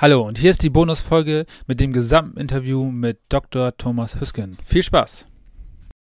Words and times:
Hallo 0.00 0.26
und 0.26 0.38
hier 0.38 0.50
ist 0.50 0.62
die 0.62 0.70
Bonusfolge 0.70 1.44
mit 1.66 1.78
dem 1.78 1.92
gesamten 1.92 2.40
Interview 2.40 2.90
mit 2.90 3.18
Dr. 3.28 3.76
Thomas 3.76 4.18
Hüsken. 4.18 4.56
Viel 4.64 4.82
Spaß! 4.82 5.26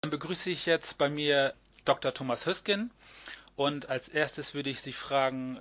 Dann 0.02 0.12
begrüße 0.12 0.52
ich 0.52 0.68
jetzt 0.68 1.00
bei 1.00 1.10
mir 1.10 1.56
Dr. 1.84 2.14
Thomas 2.14 2.46
Hüsken 2.46 2.92
und 3.56 3.90
als 3.90 4.08
erstes 4.08 4.54
würde 4.54 4.70
ich 4.70 4.82
Sie 4.82 4.92
fragen, 4.92 5.60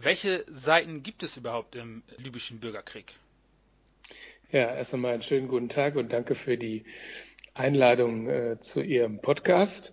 welche 0.00 0.46
Seiten 0.48 1.02
gibt 1.02 1.22
es 1.22 1.36
überhaupt 1.36 1.76
im 1.76 2.02
libyschen 2.16 2.58
Bürgerkrieg? 2.58 3.12
Ja, 4.50 4.74
erst 4.74 4.94
einmal 4.94 5.12
einen 5.12 5.20
schönen 5.20 5.48
guten 5.48 5.68
Tag 5.68 5.96
und 5.96 6.10
danke 6.14 6.34
für 6.34 6.56
die 6.56 6.84
Einladung 7.52 8.30
äh, 8.30 8.60
zu 8.60 8.80
Ihrem 8.80 9.20
Podcast. 9.20 9.92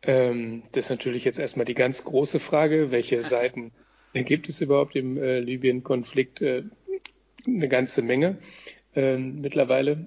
Ähm, 0.00 0.62
das 0.72 0.86
ist 0.86 0.90
natürlich 0.90 1.26
jetzt 1.26 1.38
erstmal 1.38 1.66
die 1.66 1.74
ganz 1.74 2.04
große 2.04 2.40
Frage, 2.40 2.90
welche 2.90 3.20
Seiten 3.36 3.70
gibt 4.12 4.48
es 4.48 4.60
überhaupt 4.60 4.96
im 4.96 5.16
äh, 5.16 5.40
Libyen-Konflikt 5.40 6.42
äh, 6.42 6.64
eine 7.46 7.68
ganze 7.68 8.02
Menge 8.02 8.38
äh, 8.94 9.16
mittlerweile. 9.16 10.06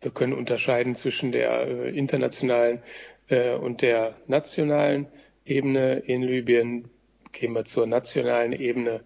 Wir 0.00 0.10
können 0.10 0.32
unterscheiden 0.32 0.94
zwischen 0.94 1.32
der 1.32 1.66
äh, 1.66 1.96
internationalen 1.96 2.80
äh, 3.28 3.54
und 3.54 3.82
der 3.82 4.16
nationalen 4.26 5.06
Ebene 5.44 5.98
in 5.98 6.22
Libyen. 6.22 6.88
Gehen 7.32 7.52
wir 7.52 7.64
zur 7.64 7.86
nationalen 7.86 8.52
Ebene, 8.52 9.02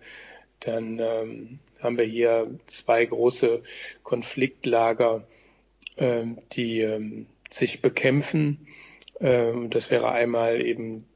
dann 0.61 0.99
ähm, 1.01 1.59
haben 1.81 1.99
wir 1.99 2.05
hier 2.05 2.51
zwei 2.67 3.05
große 3.05 3.63
Konfliktlager, 4.03 5.27
ähm, 5.97 6.39
die 6.53 6.81
ähm, 6.81 7.27
sich 7.49 7.83
bekämpfen. 7.83 8.69
Ähm, 9.21 9.71
das 9.71 9.91
wäre 9.91 10.13
einmal 10.13 10.65
eben 10.65 11.07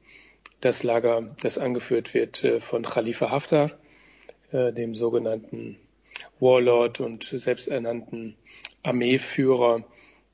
das 0.65 0.81
Lager, 0.81 1.35
das 1.41 1.59
angeführt 1.59 2.15
wird 2.15 2.43
äh, 2.43 2.59
von 2.59 2.81
Khalifa 2.81 3.29
Haftar, 3.29 3.69
äh, 4.51 4.73
dem 4.73 4.95
sogenannten 4.95 5.77
Warlord 6.39 7.01
und 7.01 7.23
selbsternannten 7.23 8.35
Armeeführer, 8.81 9.83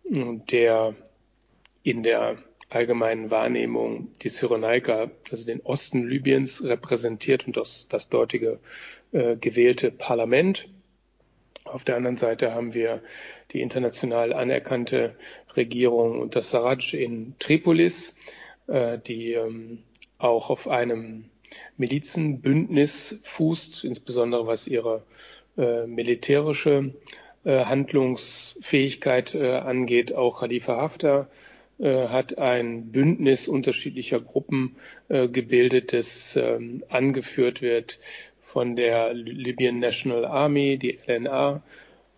der 0.05 0.95
in 1.83 2.03
der 2.03 2.37
allgemeinen 2.69 3.29
Wahrnehmung 3.29 4.13
die 4.21 4.29
Cyrenaika, 4.29 5.11
also 5.29 5.45
den 5.45 5.59
Osten 5.61 6.07
Libyens, 6.07 6.63
repräsentiert 6.63 7.45
und 7.45 7.57
das, 7.57 7.87
das 7.89 8.07
dortige 8.07 8.59
äh, 9.11 9.35
gewählte 9.35 9.91
Parlament. 9.91 10.69
Auf 11.65 11.83
der 11.83 11.97
anderen 11.97 12.17
Seite 12.17 12.53
haben 12.53 12.73
wir 12.73 13.01
die 13.51 13.59
international 13.59 14.31
anerkannte 14.31 15.15
Regierung 15.57 16.21
und 16.21 16.35
das 16.37 16.51
Sarraj 16.51 16.93
in 16.93 17.35
Tripolis, 17.37 18.15
äh, 18.67 18.97
die 18.97 19.33
ähm, 19.33 19.83
auch 20.23 20.49
auf 20.49 20.67
einem 20.67 21.25
Milizenbündnis 21.77 23.19
fußt, 23.23 23.83
insbesondere 23.83 24.47
was 24.47 24.67
ihre 24.67 25.03
äh, 25.57 25.85
militärische 25.87 26.93
äh, 27.43 27.65
Handlungsfähigkeit 27.65 29.35
äh, 29.35 29.57
angeht. 29.57 30.13
Auch 30.13 30.39
Khalifa 30.39 30.77
Haftar 30.77 31.27
äh, 31.79 32.07
hat 32.07 32.37
ein 32.37 32.91
Bündnis 32.91 33.47
unterschiedlicher 33.47 34.19
Gruppen 34.19 34.75
äh, 35.09 35.27
gebildet, 35.27 35.93
das 35.93 36.35
ähm, 36.35 36.83
angeführt 36.89 37.61
wird 37.61 37.99
von 38.39 38.75
der 38.75 39.13
Libyan 39.13 39.79
National 39.79 40.25
Army, 40.25 40.77
die 40.77 40.99
LNA. 41.07 41.63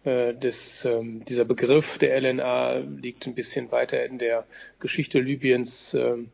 Äh, 0.04 0.34
das, 0.34 0.86
ähm, 0.86 1.24
dieser 1.26 1.46
Begriff 1.46 1.98
der 1.98 2.20
LNA 2.20 2.80
liegt 3.02 3.26
ein 3.28 3.36
bisschen 3.36 3.72
weiter 3.72 4.06
in 4.06 4.18
der 4.18 4.46
Geschichte 4.80 5.20
Libyens 5.20 5.94
ähm, 5.94 6.30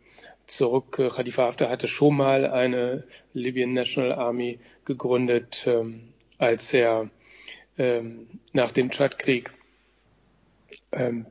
zurück. 0.51 0.91
Khalifa 0.91 1.43
Haftar 1.43 1.69
hatte 1.69 1.87
schon 1.87 2.17
mal 2.17 2.45
eine 2.45 3.03
Libyan 3.33 3.73
National 3.73 4.13
Army 4.13 4.59
gegründet, 4.85 5.65
ähm, 5.67 6.13
als 6.37 6.73
er 6.73 7.09
ähm, 7.77 8.27
nach 8.53 8.71
dem 8.71 8.91
Tschadkrieg 8.91 9.53
ähm, 10.91 11.25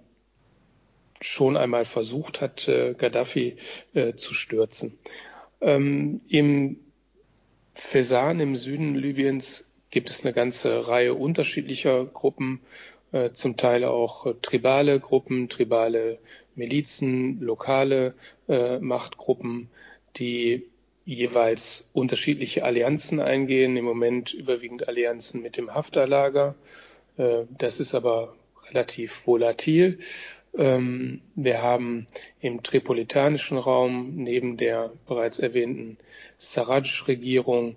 schon 1.20 1.56
einmal 1.56 1.84
versucht 1.84 2.40
hat, 2.40 2.68
äh, 2.68 2.94
Gaddafi 2.94 3.56
äh, 3.94 4.14
zu 4.14 4.34
stürzen. 4.34 4.98
Ähm, 5.60 6.20
Im 6.28 6.78
Fesan 7.74 8.40
im 8.40 8.56
Süden 8.56 8.94
Libyens 8.94 9.64
gibt 9.90 10.10
es 10.10 10.24
eine 10.24 10.32
ganze 10.32 10.88
Reihe 10.88 11.14
unterschiedlicher 11.14 12.04
Gruppen, 12.06 12.60
äh, 12.60 12.97
zum 13.32 13.56
Teil 13.56 13.84
auch 13.84 14.26
äh, 14.26 14.34
tribale 14.42 15.00
Gruppen, 15.00 15.48
tribale 15.48 16.18
Milizen, 16.54 17.40
lokale 17.40 18.14
äh, 18.48 18.78
Machtgruppen, 18.78 19.70
die 20.16 20.66
jeweils 21.04 21.88
unterschiedliche 21.94 22.64
Allianzen 22.64 23.20
eingehen, 23.20 23.76
im 23.76 23.84
Moment 23.84 24.34
überwiegend 24.34 24.88
Allianzen 24.88 25.40
mit 25.40 25.56
dem 25.56 25.74
Haftar-Lager. 25.74 26.54
Äh, 27.16 27.44
das 27.56 27.80
ist 27.80 27.94
aber 27.94 28.34
relativ 28.68 29.26
volatil. 29.26 29.98
Ähm, 30.56 31.22
wir 31.34 31.62
haben 31.62 32.06
im 32.40 32.62
tripolitanischen 32.62 33.58
Raum 33.58 34.16
neben 34.16 34.56
der 34.56 34.92
bereits 35.06 35.38
erwähnten 35.38 35.96
Sarraj-Regierung 36.36 37.76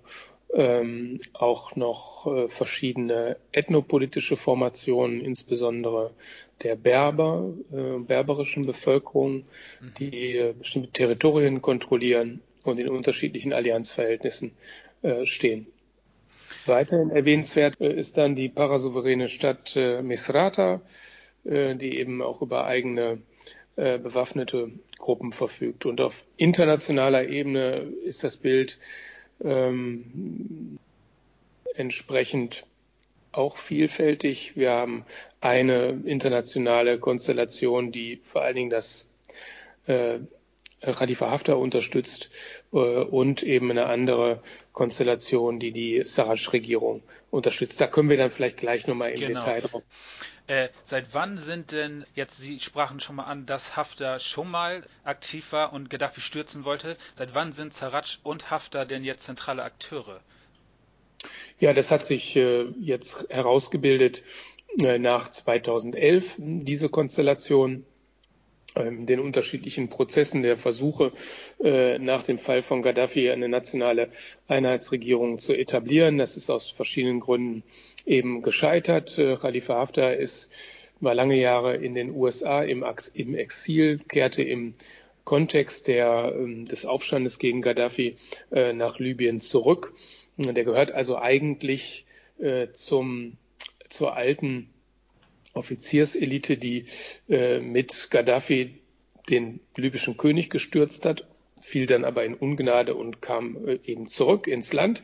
ähm, 0.54 1.20
auch 1.32 1.76
noch 1.76 2.26
äh, 2.26 2.48
verschiedene 2.48 3.36
ethnopolitische 3.52 4.36
Formationen, 4.36 5.20
insbesondere 5.20 6.12
der 6.62 6.76
Berber, 6.76 7.52
äh, 7.72 7.98
berberischen 7.98 8.66
Bevölkerung, 8.66 9.32
mhm. 9.34 9.94
die 9.98 10.36
äh, 10.36 10.52
bestimmte 10.52 10.90
Territorien 10.90 11.62
kontrollieren 11.62 12.42
und 12.64 12.78
in 12.78 12.88
unterschiedlichen 12.88 13.52
Allianzverhältnissen 13.52 14.52
äh, 15.02 15.26
stehen. 15.26 15.66
Weiterhin 16.66 17.10
erwähnenswert 17.10 17.80
äh, 17.80 17.92
ist 17.92 18.18
dann 18.18 18.34
die 18.34 18.48
parasouveräne 18.48 19.28
Stadt 19.28 19.74
äh, 19.76 20.02
Misrata, 20.02 20.82
die 21.44 21.98
eben 21.98 22.22
auch 22.22 22.40
über 22.40 22.66
eigene 22.66 23.18
bewaffnete 23.74 24.70
Gruppen 24.96 25.32
verfügt. 25.32 25.86
Und 25.86 26.00
auf 26.00 26.24
internationaler 26.36 27.26
Ebene 27.26 27.78
ist 28.04 28.22
das 28.22 28.36
Bild 28.36 28.78
ähm, 29.44 30.78
entsprechend 31.74 32.64
auch 33.32 33.56
vielfältig. 33.56 34.56
Wir 34.56 34.72
haben 34.72 35.04
eine 35.40 36.00
internationale 36.04 36.98
Konstellation, 36.98 37.92
die 37.92 38.20
vor 38.22 38.42
allen 38.42 38.56
Dingen 38.56 38.70
das 38.70 39.10
äh, 39.86 40.18
Khalifa 40.80 41.30
Haftar 41.30 41.58
unterstützt 41.58 42.30
äh, 42.72 42.76
und 42.76 43.42
eben 43.42 43.70
eine 43.70 43.86
andere 43.86 44.42
Konstellation, 44.72 45.58
die 45.58 45.70
die 45.72 46.02
Sarraj-Regierung 46.04 47.02
unterstützt. 47.30 47.80
Da 47.80 47.86
können 47.86 48.10
wir 48.10 48.16
dann 48.16 48.30
vielleicht 48.30 48.56
gleich 48.56 48.86
nochmal 48.86 49.12
im 49.12 49.20
genau. 49.20 49.40
Detail 49.40 49.60
drauf. 49.60 49.82
Äh, 50.48 50.68
seit 50.82 51.14
wann 51.14 51.38
sind 51.38 51.70
denn, 51.70 52.04
jetzt 52.14 52.36
Sie 52.36 52.58
sprachen 52.58 53.00
schon 53.00 53.16
mal 53.16 53.24
an, 53.24 53.46
dass 53.46 53.76
Haftar 53.76 54.18
schon 54.18 54.50
mal 54.50 54.84
aktiv 55.04 55.52
war 55.52 55.72
und 55.72 55.88
Gaddafi 55.88 56.20
stürzen 56.20 56.64
wollte. 56.64 56.96
Seit 57.14 57.34
wann 57.34 57.52
sind 57.52 57.72
Sarraj 57.72 58.18
und 58.22 58.50
Haftar 58.50 58.84
denn 58.84 59.04
jetzt 59.04 59.24
zentrale 59.24 59.62
Akteure? 59.62 60.20
Ja, 61.60 61.72
das 61.72 61.92
hat 61.92 62.04
sich 62.04 62.34
äh, 62.36 62.64
jetzt 62.80 63.30
herausgebildet 63.30 64.24
äh, 64.80 64.98
nach 64.98 65.30
2011, 65.30 66.36
diese 66.38 66.88
Konstellation 66.88 67.86
den 68.74 69.20
unterschiedlichen 69.20 69.88
Prozessen 69.88 70.42
der 70.42 70.56
Versuche 70.56 71.12
äh, 71.62 71.98
nach 71.98 72.22
dem 72.22 72.38
Fall 72.38 72.62
von 72.62 72.82
Gaddafi 72.82 73.30
eine 73.30 73.48
nationale 73.48 74.08
Einheitsregierung 74.48 75.38
zu 75.38 75.54
etablieren. 75.54 76.18
Das 76.18 76.36
ist 76.36 76.50
aus 76.50 76.70
verschiedenen 76.70 77.20
Gründen 77.20 77.62
eben 78.06 78.42
gescheitert. 78.42 79.18
Äh, 79.18 79.36
Khalifa 79.36 79.74
Haftar 79.74 80.14
ist 80.14 80.52
war 81.00 81.14
lange 81.14 81.36
Jahre 81.36 81.76
in 81.76 81.96
den 81.96 82.14
USA 82.14 82.62
im, 82.62 82.84
Exil, 82.84 83.98
kehrte 84.06 84.44
im 84.44 84.74
Kontext 85.24 85.88
der, 85.88 86.32
ähm, 86.36 86.64
des 86.66 86.86
Aufstandes 86.86 87.40
gegen 87.40 87.60
Gaddafi 87.60 88.16
äh, 88.52 88.72
nach 88.72 89.00
Libyen 89.00 89.40
zurück. 89.40 89.94
Der 90.36 90.64
gehört 90.64 90.92
also 90.92 91.18
eigentlich 91.18 92.06
zum, 92.72 93.36
zur 93.88 94.16
alten 94.16 94.71
Offizierselite, 95.54 96.56
die 96.56 96.86
äh, 97.28 97.60
mit 97.60 98.08
Gaddafi 98.10 98.78
den 99.28 99.60
libyschen 99.76 100.16
König 100.16 100.50
gestürzt 100.50 101.04
hat, 101.04 101.26
fiel 101.60 101.86
dann 101.86 102.04
aber 102.04 102.24
in 102.24 102.34
Ungnade 102.34 102.94
und 102.94 103.22
kam 103.22 103.68
äh, 103.68 103.78
eben 103.84 104.08
zurück 104.08 104.46
ins 104.46 104.72
Land 104.72 105.02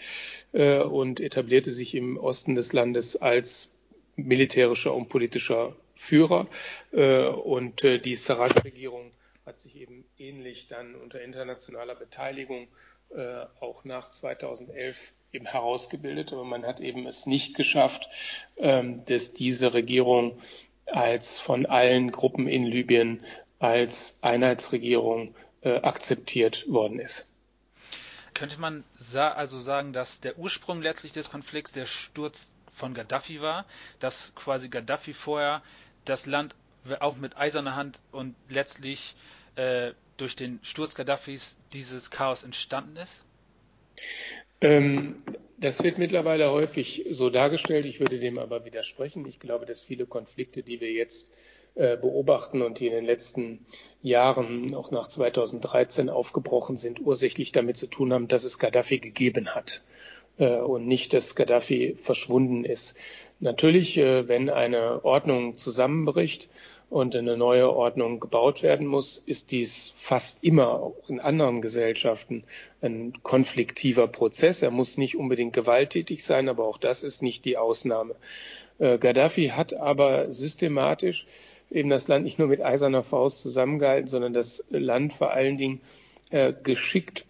äh, 0.53 0.79
und 0.79 1.21
etablierte 1.21 1.73
sich 1.73 1.95
im 1.95 2.17
Osten 2.17 2.55
des 2.55 2.73
Landes 2.73 3.17
als 3.17 3.71
militärischer 4.17 4.95
und 4.95 5.09
politischer 5.09 5.77
Führer. 5.95 6.49
Äh, 6.93 7.27
und 7.27 7.85
äh, 7.85 7.99
die 7.99 8.17
Sarraj-Regierung 8.17 9.13
hat 9.47 9.61
sich 9.61 9.77
eben 9.77 10.05
ähnlich 10.19 10.67
dann 10.67 10.95
unter 10.95 11.23
internationaler 11.23 11.95
Beteiligung 11.95 12.69
äh, 13.11 13.45
auch 13.61 13.85
nach 13.85 14.11
2011 14.11 15.15
eben 15.33 15.47
herausgebildet, 15.47 16.33
aber 16.33 16.45
man 16.45 16.65
hat 16.67 16.81
eben 16.81 17.07
es 17.07 17.27
nicht 17.27 17.57
geschafft, 17.57 18.09
ähm, 18.57 19.05
dass 19.07 19.33
diese 19.35 19.75
Regierung 19.75 20.39
als 20.87 21.39
von 21.39 21.67
allen 21.67 22.13
Gruppen 22.13 22.49
in 22.49 22.65
Libyen 22.65 23.23
als 23.59 24.19
Einheitsregierung 24.23 25.35
äh, 25.61 25.81
akzeptiert 25.81 26.69
worden 26.69 26.99
ist. 26.99 27.27
könnte 28.35 28.61
man 28.61 28.85
also 29.15 29.61
sagen, 29.61 29.93
dass 29.93 30.21
der 30.21 30.39
Ursprung 30.39 30.81
letztlich 30.81 31.13
des 31.13 31.29
Konflikts 31.29 31.73
der 31.73 31.87
Sturz 31.87 32.55
von 32.73 32.95
Gaddafi 32.95 33.41
war, 33.41 33.67
dass 33.99 34.33
quasi 34.37 34.69
Gaddafi 34.69 35.13
vorher 35.13 35.63
das 36.05 36.27
Land 36.27 36.55
auch 37.01 37.17
mit 37.17 37.37
eiserner 37.37 37.75
Hand 37.75 38.01
und 38.13 38.37
letztlich 38.49 39.17
äh, 39.57 39.93
durch 40.17 40.37
den 40.37 40.61
Sturz 40.63 40.95
Gaddafis 40.95 41.57
dieses 41.73 42.11
Chaos 42.11 42.45
entstanden 42.45 42.97
ist? 42.97 43.25
Ähm, 44.61 45.23
das 45.61 45.83
wird 45.83 45.99
mittlerweile 45.99 46.53
häufig 46.53 47.07
so 47.11 47.31
dargestellt. 47.31 47.85
Ich 47.87 47.99
würde 47.99 48.19
dem 48.19 48.39
aber 48.39 48.65
widersprechen. 48.65 49.27
Ich 49.27 49.41
glaube, 49.41 49.67
dass 49.67 49.83
viele 49.83 50.07
Konflikte, 50.07 50.63
die 50.63 50.81
wir 50.81 50.93
jetzt 50.93 51.69
äh, 51.75 51.97
beobachten 51.97 52.63
und 52.63 52.79
die 52.79 52.87
in 52.87 52.93
den 52.93 53.05
letzten 53.05 53.67
Jahren, 54.03 54.73
auch 54.75 54.91
nach 54.93 55.09
2013 55.09 56.11
aufgebrochen 56.11 56.77
sind, 56.77 57.01
ursächlich 57.01 57.51
damit 57.51 57.77
zu 57.77 57.89
tun 57.89 58.13
haben, 58.13 58.29
dass 58.29 58.45
es 58.45 58.59
Gaddafi 58.59 58.99
gegeben 58.99 59.55
hat 59.55 59.83
äh, 60.39 60.59
und 60.59 60.87
nicht, 60.87 61.13
dass 61.13 61.35
Gaddafi 61.35 61.95
verschwunden 61.97 62.65
ist. 62.65 62.97
Natürlich, 63.41 63.97
äh, 63.99 64.29
wenn 64.29 64.51
eine 64.51 65.05
Ordnung 65.05 65.57
zusammenbricht 65.57 66.49
und 66.91 67.15
eine 67.15 67.37
neue 67.37 67.71
Ordnung 67.71 68.19
gebaut 68.19 68.63
werden 68.63 68.87
muss, 68.87 69.19
ist 69.19 69.53
dies 69.53 69.93
fast 69.97 70.43
immer 70.43 70.69
auch 70.71 70.95
in 71.09 71.21
anderen 71.21 71.61
Gesellschaften 71.61 72.45
ein 72.81 73.13
konfliktiver 73.23 74.09
Prozess. 74.09 74.63
Er 74.63 74.71
muss 74.71 74.97
nicht 74.97 75.17
unbedingt 75.17 75.53
gewalttätig 75.53 76.25
sein, 76.25 76.49
aber 76.49 76.67
auch 76.67 76.79
das 76.79 77.03
ist 77.03 77.23
nicht 77.23 77.45
die 77.45 77.59
Ausnahme. 77.59 78.15
Äh, 78.79 78.99
Gaddafi 78.99 79.49
hat 79.49 79.75
aber 79.75 80.33
systematisch 80.33 81.27
eben 81.71 81.91
das 81.91 82.09
Land 82.09 82.25
nicht 82.25 82.39
nur 82.39 82.49
mit 82.49 82.63
eiserner 82.63 83.03
Faust 83.03 83.43
zusammengehalten, 83.43 84.09
sondern 84.09 84.33
das 84.33 84.65
Land 84.71 85.13
vor 85.13 85.33
allen 85.33 85.59
Dingen 85.59 85.81
äh, 86.31 86.55
geschickt 86.63 87.27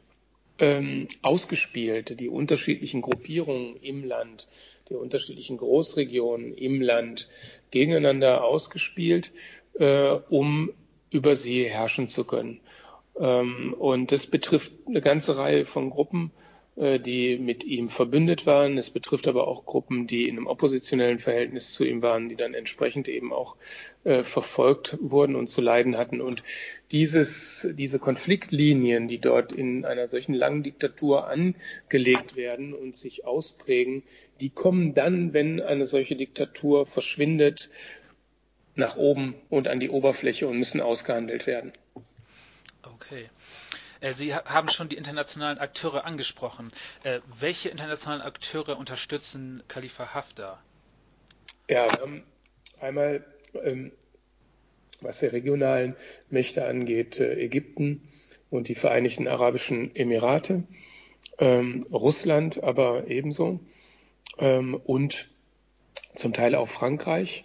ähm, 0.59 1.09
ausgespielt, 1.23 2.19
die 2.21 2.29
unterschiedlichen 2.29 3.03
Gruppierungen 3.03 3.77
im 3.77 4.05
Land, 4.05 4.49
die 4.89 4.95
unterschiedlichen 4.95 5.57
Großregionen 5.57 6.55
im 6.55 6.81
Land 6.81 7.29
gegeneinander 7.71 8.45
ausgespielt, 8.45 9.33
äh, 9.79 10.11
um 10.29 10.71
über 11.11 11.37
sie 11.37 11.65
herrschen 11.65 12.09
zu 12.09 12.25
können. 12.25 12.61
Ähm, 13.19 13.75
und 13.79 14.13
das 14.13 14.27
betrifft 14.27 14.73
eine 14.87 15.01
ganze 15.01 15.37
Reihe 15.37 15.65
von 15.65 15.91
Gruppen, 15.91 16.33
die 16.79 17.39
mit 17.39 17.65
ihm 17.65 17.89
verbündet 17.89 18.47
waren. 18.47 18.79
Es 18.79 18.91
betrifft 18.91 19.27
aber 19.27 19.49
auch 19.49 19.67
Gruppen, 19.67 20.07
die 20.07 20.29
in 20.29 20.37
einem 20.37 20.47
oppositionellen 20.47 21.19
Verhältnis 21.19 21.73
zu 21.73 21.85
ihm 21.85 22.03
waren, 22.03 22.29
die 22.29 22.37
dann 22.37 22.55
entsprechend 22.55 23.09
eben 23.09 23.33
auch 23.33 23.57
äh, 24.05 24.23
verfolgt 24.23 24.97
wurden 25.01 25.35
und 25.35 25.49
zu 25.49 25.61
leiden 25.61 25.97
hatten. 25.97 26.21
Und 26.21 26.45
dieses, 26.93 27.69
diese 27.73 27.99
Konfliktlinien, 27.99 29.09
die 29.09 29.19
dort 29.19 29.53
in 29.53 29.85
einer 29.85 30.07
solchen 30.07 30.35
langen 30.35 30.63
Diktatur 30.63 31.27
angelegt 31.27 32.37
werden 32.37 32.75
und 32.75 32.95
sich 32.95 33.27
ausprägen, 33.27 34.05
die 34.41 34.51
kommen 34.51 34.95
dann, 34.95 35.33
wenn 35.33 35.61
eine 35.61 35.87
solche 35.87 36.15
Diktatur 36.15 36.87
verschwindet, 36.87 37.71
nach 38.77 38.97
oben 38.97 39.35
und 39.51 39.67
an 39.67 39.81
die 39.81 39.91
Oberfläche 39.91 40.47
und 40.47 40.59
müssen 40.59 40.81
ausgehandelt 40.81 41.49
werden. 41.49 41.73
Okay. 42.83 43.29
Äh, 44.01 44.13
Sie 44.13 44.35
haben 44.35 44.69
schon 44.69 44.89
die 44.89 44.97
internationalen 44.97 45.59
Akteure 45.59 46.05
angesprochen. 46.05 46.73
Äh, 47.03 47.21
welche 47.39 47.69
internationalen 47.69 48.23
Akteure 48.23 48.79
unterstützen 48.79 49.63
Khalifa 49.69 50.15
Haftar? 50.15 50.63
Ja, 51.69 51.87
einmal, 52.81 53.25
ähm, 53.63 53.93
was 55.01 55.21
die 55.21 55.27
regionalen 55.27 55.97
Mächte 56.31 56.67
angeht, 56.67 57.21
äh, 57.21 57.35
Ägypten 57.35 58.09
und 58.51 58.69
die 58.69 58.75
Vereinigten 58.75 59.29
Arabischen 59.29 59.95
Emirate, 59.95 60.65
ähm, 61.39 61.87
Russland 61.93 62.63
aber 62.63 63.07
ebenso 63.09 63.61
ähm, 64.39 64.75
und 64.75 65.29
zum 66.15 66.33
Teil 66.33 66.55
auch 66.55 66.69
Frankreich. 66.69 67.45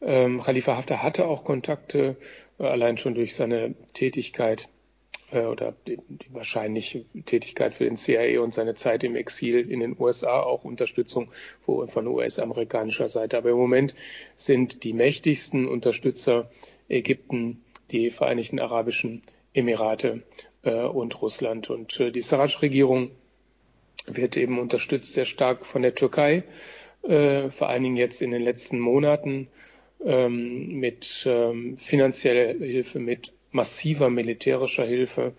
Khalifa 0.00 0.76
Haftar 0.76 1.02
hatte 1.02 1.24
auch 1.24 1.44
Kontakte, 1.44 2.16
allein 2.58 2.98
schon 2.98 3.14
durch 3.14 3.34
seine 3.34 3.74
Tätigkeit 3.94 4.68
oder 5.32 5.74
die, 5.86 5.98
die 6.08 6.32
wahrscheinliche 6.32 7.04
Tätigkeit 7.24 7.74
für 7.74 7.84
den 7.84 7.96
CIA 7.96 8.40
und 8.40 8.52
seine 8.52 8.74
Zeit 8.74 9.04
im 9.04 9.16
Exil 9.16 9.70
in 9.70 9.80
den 9.80 9.96
USA, 9.98 10.40
auch 10.40 10.64
Unterstützung 10.64 11.30
von 11.62 12.06
US-amerikanischer 12.06 13.08
Seite. 13.08 13.38
Aber 13.38 13.50
im 13.50 13.56
Moment 13.56 13.94
sind 14.36 14.84
die 14.84 14.92
mächtigsten 14.92 15.66
Unterstützer 15.66 16.50
Ägypten, 16.88 17.64
die 17.90 18.10
Vereinigten 18.10 18.60
Arabischen 18.60 19.22
Emirate 19.54 20.22
äh, 20.62 20.82
und 20.82 21.20
Russland. 21.22 21.70
Und 21.70 21.98
äh, 22.00 22.10
die 22.10 22.20
Sarraj-Regierung 22.20 23.10
wird 24.06 24.36
eben 24.36 24.58
unterstützt 24.58 25.14
sehr 25.14 25.24
stark 25.24 25.64
von 25.64 25.82
der 25.82 25.94
Türkei, 25.94 26.44
äh, 27.02 27.48
vor 27.50 27.68
allen 27.68 27.82
Dingen 27.82 27.96
jetzt 27.96 28.20
in 28.20 28.30
den 28.30 28.42
letzten 28.42 28.78
Monaten 28.78 29.48
ähm, 30.04 30.78
mit 30.78 31.24
ähm, 31.26 31.76
finanzieller 31.76 32.54
Hilfe, 32.58 32.98
mit 32.98 33.32
massiver 33.54 34.10
militärischer 34.10 34.84
Hilfe 34.84 35.32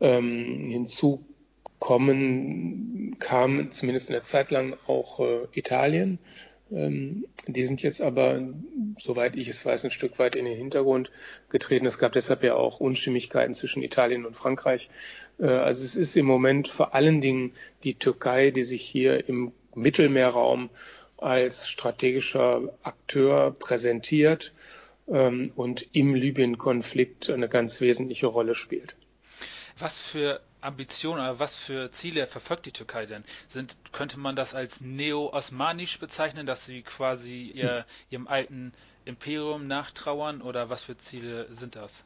ähm, 0.00 0.68
hinzukommen, 0.68 3.16
kam 3.18 3.70
zumindest 3.70 4.08
in 4.08 4.14
der 4.14 4.22
Zeit 4.22 4.50
lang 4.50 4.74
auch 4.86 5.20
äh, 5.20 5.46
Italien. 5.52 6.18
Ähm, 6.72 7.26
die 7.46 7.64
sind 7.64 7.82
jetzt 7.82 8.00
aber, 8.00 8.42
soweit 8.98 9.36
ich 9.36 9.48
es 9.48 9.64
weiß, 9.64 9.84
ein 9.84 9.90
Stück 9.90 10.18
weit 10.18 10.36
in 10.36 10.46
den 10.46 10.56
Hintergrund 10.56 11.10
getreten. 11.50 11.86
Es 11.86 11.98
gab 11.98 12.12
deshalb 12.12 12.42
ja 12.42 12.54
auch 12.54 12.80
Unstimmigkeiten 12.80 13.54
zwischen 13.54 13.82
Italien 13.82 14.24
und 14.24 14.36
Frankreich. 14.36 14.88
Äh, 15.38 15.46
also 15.46 15.84
es 15.84 15.96
ist 15.96 16.16
im 16.16 16.26
Moment 16.26 16.68
vor 16.68 16.94
allen 16.94 17.20
Dingen 17.20 17.52
die 17.84 17.94
Türkei, 17.94 18.50
die 18.50 18.62
sich 18.62 18.82
hier 18.82 19.28
im 19.28 19.52
Mittelmeerraum 19.74 20.70
als 21.18 21.68
strategischer 21.68 22.72
Akteur 22.82 23.54
präsentiert 23.58 24.52
ähm, 25.10 25.52
und 25.56 25.86
im 25.92 26.14
Libyen-Konflikt 26.14 27.30
eine 27.30 27.48
ganz 27.48 27.80
wesentliche 27.80 28.26
Rolle 28.26 28.54
spielt. 28.54 28.96
Was 29.78 29.98
für 29.98 30.40
Ambitionen 30.60 31.20
oder 31.20 31.38
was 31.38 31.54
für 31.54 31.90
Ziele 31.92 32.26
verfolgt 32.26 32.66
die 32.66 32.72
Türkei 32.72 33.06
denn? 33.06 33.24
Sind, 33.46 33.76
könnte 33.92 34.18
man 34.18 34.34
das 34.34 34.54
als 34.54 34.80
neo-osmanisch 34.80 35.98
bezeichnen, 36.00 36.46
dass 36.46 36.64
sie 36.64 36.82
quasi 36.82 37.52
ihr, 37.54 37.86
ihrem 38.10 38.26
alten 38.26 38.72
Imperium 39.04 39.66
nachtrauern 39.66 40.42
oder 40.42 40.68
was 40.68 40.82
für 40.82 40.96
Ziele 40.96 41.46
sind 41.50 41.76
das? 41.76 42.04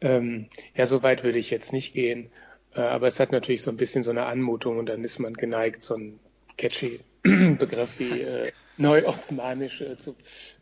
Ähm, 0.00 0.48
ja, 0.76 0.86
so 0.86 1.02
weit 1.02 1.24
würde 1.24 1.38
ich 1.38 1.50
jetzt 1.50 1.72
nicht 1.72 1.92
gehen. 1.92 2.30
Äh, 2.74 2.80
aber 2.82 3.08
es 3.08 3.18
hat 3.18 3.32
natürlich 3.32 3.62
so 3.62 3.70
ein 3.70 3.76
bisschen 3.76 4.04
so 4.04 4.10
eine 4.10 4.26
Anmutung 4.26 4.78
und 4.78 4.88
dann 4.88 5.02
ist 5.02 5.18
man 5.18 5.34
geneigt, 5.34 5.82
so 5.82 5.96
ein 5.96 6.20
catchy 6.56 7.00
Begriff 7.22 7.98
wie 7.98 8.20
äh, 8.20 8.52
Neuosmanisch 8.78 9.80
äh, 9.80 9.98
zu, 9.98 10.14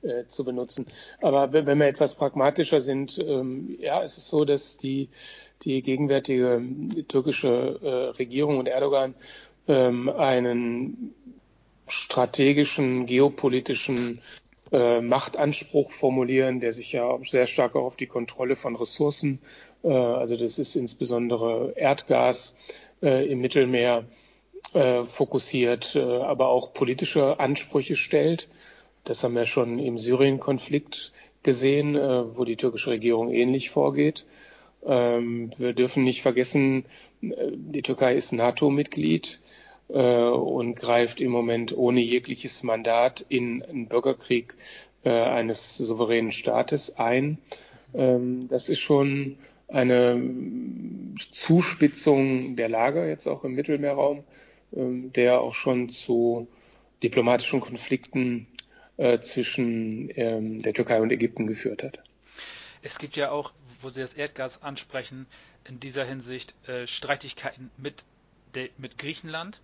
äh, 0.03 0.27
zu 0.27 0.45
benutzen. 0.45 0.87
Aber 1.21 1.53
wenn, 1.53 1.79
wir 1.79 1.87
etwas 1.87 2.15
pragmatischer 2.15 2.81
sind, 2.81 3.19
ähm, 3.19 3.77
ja, 3.81 4.03
es 4.03 4.17
ist 4.19 4.29
so, 4.29 4.45
dass 4.45 4.77
die, 4.77 5.09
die 5.63 5.83
gegenwärtige 5.83 6.63
türkische 7.09 7.79
äh, 7.83 8.17
Regierung 8.17 8.59
und 8.59 8.69
Erdogan 8.69 9.15
ähm, 9.69 10.09
einen 10.09 11.15
strategischen, 11.89 13.07
geopolitischen 13.07 14.21
äh, 14.73 15.01
Machtanspruch 15.01 15.91
formulieren, 15.91 16.61
der 16.61 16.73
sich 16.73 16.93
ja 16.93 17.19
sehr 17.23 17.47
stark 17.47 17.77
auch 17.77 17.87
auf 17.87 17.97
die 17.97 18.07
Kontrolle 18.07 18.57
von 18.57 18.75
Ressourcen, 18.75 19.41
äh, 19.85 19.89
also 19.89 20.37
das 20.37 20.59
ist 20.59 20.75
insbesondere 20.75 21.75
Erdgas 21.77 22.57
äh, 23.03 23.31
im 23.31 23.41
Mittelmeer, 23.41 24.05
äh, 24.75 25.05
fokussiert, 25.05 25.95
äh, 25.97 26.01
aber 26.01 26.49
auch 26.49 26.73
politische 26.73 27.39
Ansprüche 27.41 27.97
stellt. 27.97 28.49
Das 29.05 29.23
haben 29.23 29.35
wir 29.35 29.47
schon 29.47 29.79
im 29.79 29.99
Syrien-Konflikt 29.99 31.13
gesehen, 31.43 31.95
äh, 31.95 32.37
wo 32.37 32.45
die 32.45 32.57
türkische 32.57 32.91
Regierung 32.91 33.33
ähnlich 33.33 33.71
vorgeht. 33.71 34.27
Ähm, 34.85 35.51
wir 35.57 35.73
dürfen 35.73 36.05
nicht 36.05 36.23
vergessen, 36.23 36.85
die 37.21 37.83
Türkei 37.83 38.15
ist 38.15 38.33
NATO-Mitglied 38.33 39.41
und 39.89 40.75
greift 40.75 41.21
im 41.21 41.31
Moment 41.31 41.77
ohne 41.77 42.01
jegliches 42.01 42.65
Mandat 42.65 43.25
in 43.29 43.63
einen 43.63 43.87
Bürgerkrieg 43.87 44.57
eines 45.05 45.77
souveränen 45.77 46.33
Staates 46.33 46.97
ein. 46.97 47.39
Ähm, 47.95 48.49
das 48.49 48.69
ist 48.69 48.81
schon 48.81 49.39
eine 49.69 50.21
Zuspitzung 51.31 52.57
der 52.57 52.69
Lage 52.69 53.09
jetzt 53.09 53.27
auch 53.27 53.45
im 53.45 53.55
Mittelmeerraum 53.55 54.25
der 54.71 55.41
auch 55.41 55.55
schon 55.55 55.89
zu 55.89 56.49
diplomatischen 57.03 57.61
Konflikten 57.61 58.47
äh, 58.97 59.21
zwischen 59.21 60.11
ähm, 60.17 60.59
der 60.61 60.73
Türkei 60.73 61.01
und 61.01 61.13
Ägypten 61.13 61.47
geführt 61.47 61.83
hat. 61.83 62.01
Es 62.83 62.99
gibt 62.99 63.17
ja 63.17 63.31
auch, 63.31 63.53
wo 63.81 63.91
Sie 63.91 64.01
das 64.01 64.15
Erdgas 64.15 64.63
ansprechen, 64.63 65.27
in 65.65 65.81
dieser 65.81 66.05
Hinsicht 66.05 66.55
äh, 66.67 66.87
Streitigkeiten 66.87 67.71
mit, 67.77 68.05
mit 68.79 68.97
Griechenland. 68.99 69.61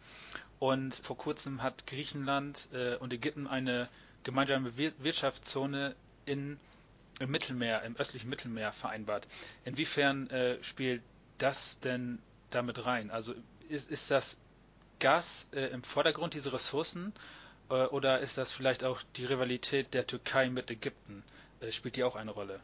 Und 0.59 0.95
vor 0.95 1.17
kurzem 1.17 1.63
hat 1.63 1.87
Griechenland 1.87 2.69
äh, 2.73 2.97
und 2.97 3.13
Ägypten 3.13 3.47
eine 3.47 3.89
gemeinsame 4.23 4.77
Wirtschaftszone 4.77 5.97
in, 6.27 6.59
im 7.19 7.31
Mittelmeer, 7.31 7.83
im 7.83 7.97
östlichen 7.97 8.29
Mittelmeer 8.29 8.73
vereinbart. 8.73 9.27
Inwiefern 9.65 10.31
spielt 10.61 11.03
das 11.39 11.81
denn 11.81 12.21
damit 12.51 12.87
rein? 12.87 13.11
Also 13.11 13.35
ist, 13.69 13.91
ist 13.91 14.13
das 14.13 14.37
Gas 15.03 15.49
äh, 15.53 15.67
im 15.67 15.83
Vordergrund, 15.83 16.35
diese 16.35 16.53
Ressourcen, 16.53 17.13
äh, 17.69 17.85
oder 17.87 18.21
ist 18.21 18.39
das 18.39 18.53
vielleicht 18.53 18.85
auch 18.85 19.03
die 19.17 19.27
Rivalität 19.27 19.93
der 19.95 20.07
Türkei 20.07 20.49
mit 20.49 20.71
Ägypten? 20.71 21.25
Äh, 21.61 21.73
spielt 21.73 21.97
die 21.97 22.05
auch 22.05 22.15
eine 22.15 22.31
Rolle? 22.31 22.61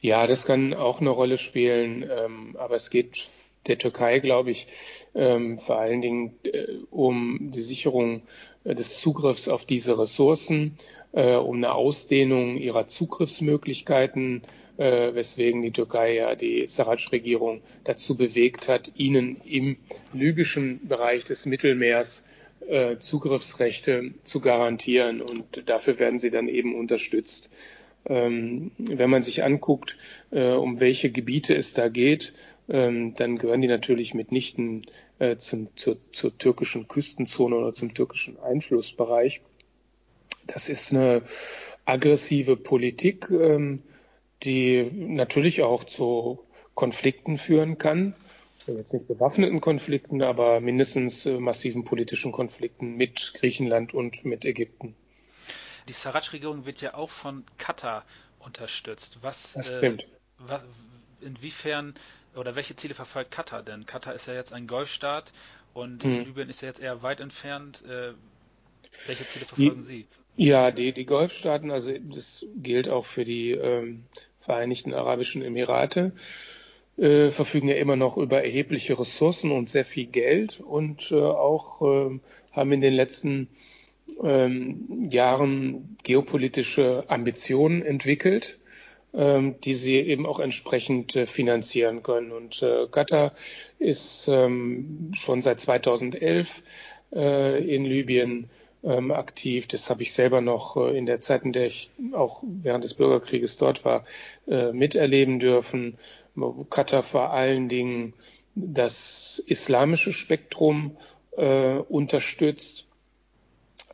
Ja, 0.00 0.26
das 0.26 0.46
kann 0.46 0.74
auch 0.74 1.00
eine 1.00 1.10
Rolle 1.10 1.36
spielen, 1.36 2.08
ähm, 2.08 2.56
aber 2.56 2.76
es 2.76 2.88
geht 2.88 3.26
der 3.66 3.78
Türkei, 3.78 4.20
glaube 4.20 4.50
ich, 4.50 4.68
ähm, 5.14 5.58
vor 5.58 5.78
allen 5.78 6.00
Dingen 6.00 6.34
äh, 6.44 6.66
um 6.90 7.50
die 7.52 7.60
Sicherung 7.60 8.22
äh, 8.64 8.74
des 8.74 8.98
Zugriffs 8.98 9.48
auf 9.48 9.64
diese 9.64 9.98
Ressourcen, 9.98 10.76
äh, 11.12 11.34
um 11.34 11.56
eine 11.56 11.74
Ausdehnung 11.74 12.56
ihrer 12.56 12.86
Zugriffsmöglichkeiten, 12.86 14.42
äh, 14.76 15.14
weswegen 15.14 15.62
die 15.62 15.70
Türkei 15.70 16.14
ja 16.14 16.34
die 16.34 16.66
Sarraj-Regierung 16.66 17.62
dazu 17.84 18.16
bewegt 18.16 18.68
hat, 18.68 18.92
ihnen 18.96 19.40
im 19.44 19.76
libyschen 20.12 20.86
Bereich 20.88 21.24
des 21.24 21.46
Mittelmeers 21.46 22.24
äh, 22.66 22.98
Zugriffsrechte 22.98 24.10
zu 24.24 24.40
garantieren. 24.40 25.20
Und 25.20 25.62
dafür 25.66 25.98
werden 25.98 26.18
sie 26.18 26.30
dann 26.30 26.48
eben 26.48 26.74
unterstützt. 26.74 27.50
Ähm, 28.06 28.72
wenn 28.76 29.08
man 29.08 29.22
sich 29.22 29.44
anguckt, 29.44 29.96
um 30.30 30.80
welche 30.80 31.10
Gebiete 31.10 31.54
es 31.54 31.74
da 31.74 31.88
geht, 31.88 32.34
ähm, 32.68 33.14
dann 33.14 33.38
gehören 33.38 33.60
die 33.60 33.68
natürlich 33.68 34.14
mitnichten 34.14 34.84
äh, 35.18 35.36
zum, 35.36 35.68
zur, 35.76 35.98
zur 36.12 36.36
türkischen 36.36 36.88
Küstenzone 36.88 37.56
oder 37.56 37.74
zum 37.74 37.94
türkischen 37.94 38.38
Einflussbereich. 38.40 39.42
Das 40.46 40.68
ist 40.68 40.92
eine 40.92 41.22
aggressive 41.84 42.56
Politik, 42.56 43.30
ähm, 43.30 43.82
die 44.42 44.90
natürlich 44.92 45.62
auch 45.62 45.84
zu 45.84 46.40
Konflikten 46.74 47.38
führen 47.38 47.78
kann. 47.78 48.14
Jetzt 48.66 48.94
nicht 48.94 49.06
bewaffneten 49.06 49.60
Konflikten, 49.60 50.22
aber 50.22 50.60
mindestens 50.60 51.26
äh, 51.26 51.38
massiven 51.38 51.84
politischen 51.84 52.32
Konflikten 52.32 52.96
mit 52.96 53.34
Griechenland 53.34 53.92
und 53.92 54.24
mit 54.24 54.44
Ägypten. 54.46 54.94
Die 55.88 55.92
Sarraj-Regierung 55.92 56.64
wird 56.64 56.80
ja 56.80 56.94
auch 56.94 57.10
von 57.10 57.44
Katar 57.58 58.06
unterstützt. 58.38 59.18
Was, 59.20 59.52
das 59.52 59.66
stimmt. 59.66 60.04
Äh, 60.04 60.06
was, 60.38 60.66
inwiefern 61.20 61.94
oder 62.36 62.54
welche 62.54 62.76
Ziele 62.76 62.94
verfolgt 62.94 63.30
Katar 63.30 63.62
denn? 63.62 63.86
Katar 63.86 64.14
ist 64.14 64.26
ja 64.26 64.34
jetzt 64.34 64.52
ein 64.52 64.66
Golfstaat 64.66 65.32
und 65.72 66.04
hm. 66.04 66.24
Libyen 66.24 66.48
ist 66.48 66.62
ja 66.62 66.68
jetzt 66.68 66.80
eher 66.80 67.02
weit 67.02 67.20
entfernt. 67.20 67.84
Äh, 67.84 68.12
welche 69.06 69.26
Ziele 69.26 69.44
verfolgen 69.44 69.80
die, 69.80 69.82
Sie? 69.82 70.06
Ja, 70.36 70.70
die, 70.70 70.92
die 70.92 71.06
Golfstaaten, 71.06 71.70
also 71.70 71.92
das 71.98 72.46
gilt 72.56 72.88
auch 72.88 73.06
für 73.06 73.24
die 73.24 73.52
ähm, 73.52 74.04
Vereinigten 74.40 74.92
Arabischen 74.92 75.42
Emirate, 75.42 76.12
äh, 76.96 77.30
verfügen 77.30 77.68
ja 77.68 77.76
immer 77.76 77.96
noch 77.96 78.16
über 78.16 78.44
erhebliche 78.44 78.98
Ressourcen 78.98 79.50
und 79.52 79.68
sehr 79.68 79.84
viel 79.84 80.06
Geld 80.06 80.60
und 80.60 81.10
äh, 81.10 81.16
auch 81.16 81.82
äh, 81.82 82.20
haben 82.52 82.72
in 82.72 82.80
den 82.80 82.94
letzten 82.94 83.48
ähm, 84.22 85.08
Jahren 85.10 85.96
geopolitische 86.02 87.04
Ambitionen 87.08 87.82
entwickelt, 87.82 88.58
ähm, 89.14 89.60
die 89.60 89.74
sie 89.74 89.96
eben 89.96 90.26
auch 90.26 90.40
entsprechend 90.40 91.16
äh, 91.16 91.26
finanzieren 91.26 92.02
können. 92.02 92.32
Und 92.32 92.62
äh, 92.62 92.86
Katar 92.90 93.32
ist 93.78 94.28
ähm, 94.28 95.12
schon 95.14 95.42
seit 95.42 95.60
2011 95.60 96.62
äh, 97.12 97.74
in 97.74 97.84
Libyen 97.84 98.50
ähm, 98.82 99.10
aktiv. 99.12 99.66
Das 99.68 99.88
habe 99.88 100.02
ich 100.02 100.12
selber 100.12 100.40
noch 100.40 100.76
äh, 100.76 100.96
in 100.96 101.06
der 101.06 101.20
Zeit, 101.20 101.44
in 101.44 101.52
der 101.52 101.66
ich 101.66 101.90
auch 102.12 102.42
während 102.44 102.84
des 102.84 102.94
Bürgerkrieges 102.94 103.56
dort 103.56 103.84
war, 103.84 104.02
äh, 104.46 104.72
miterleben 104.72 105.38
dürfen. 105.38 105.96
Katar 106.70 107.02
vor 107.02 107.30
allen 107.30 107.68
Dingen 107.68 108.14
das 108.54 109.42
islamische 109.46 110.12
Spektrum 110.12 110.96
äh, 111.36 111.76
unterstützt 111.76 112.88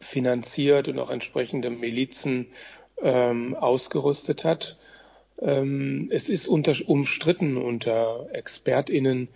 finanziert 0.00 0.88
und 0.88 0.98
auch 0.98 1.10
entsprechende 1.10 1.70
Milizen 1.70 2.46
ähm, 3.02 3.54
ausgerüstet 3.54 4.44
hat. 4.44 4.78
Ähm, 5.40 6.09
es 6.11 6.28
ist 6.28 6.49
unter, 6.49 6.75
umstritten 6.87 7.56
unter 7.56 8.28
ExpertInnen, 8.32 9.28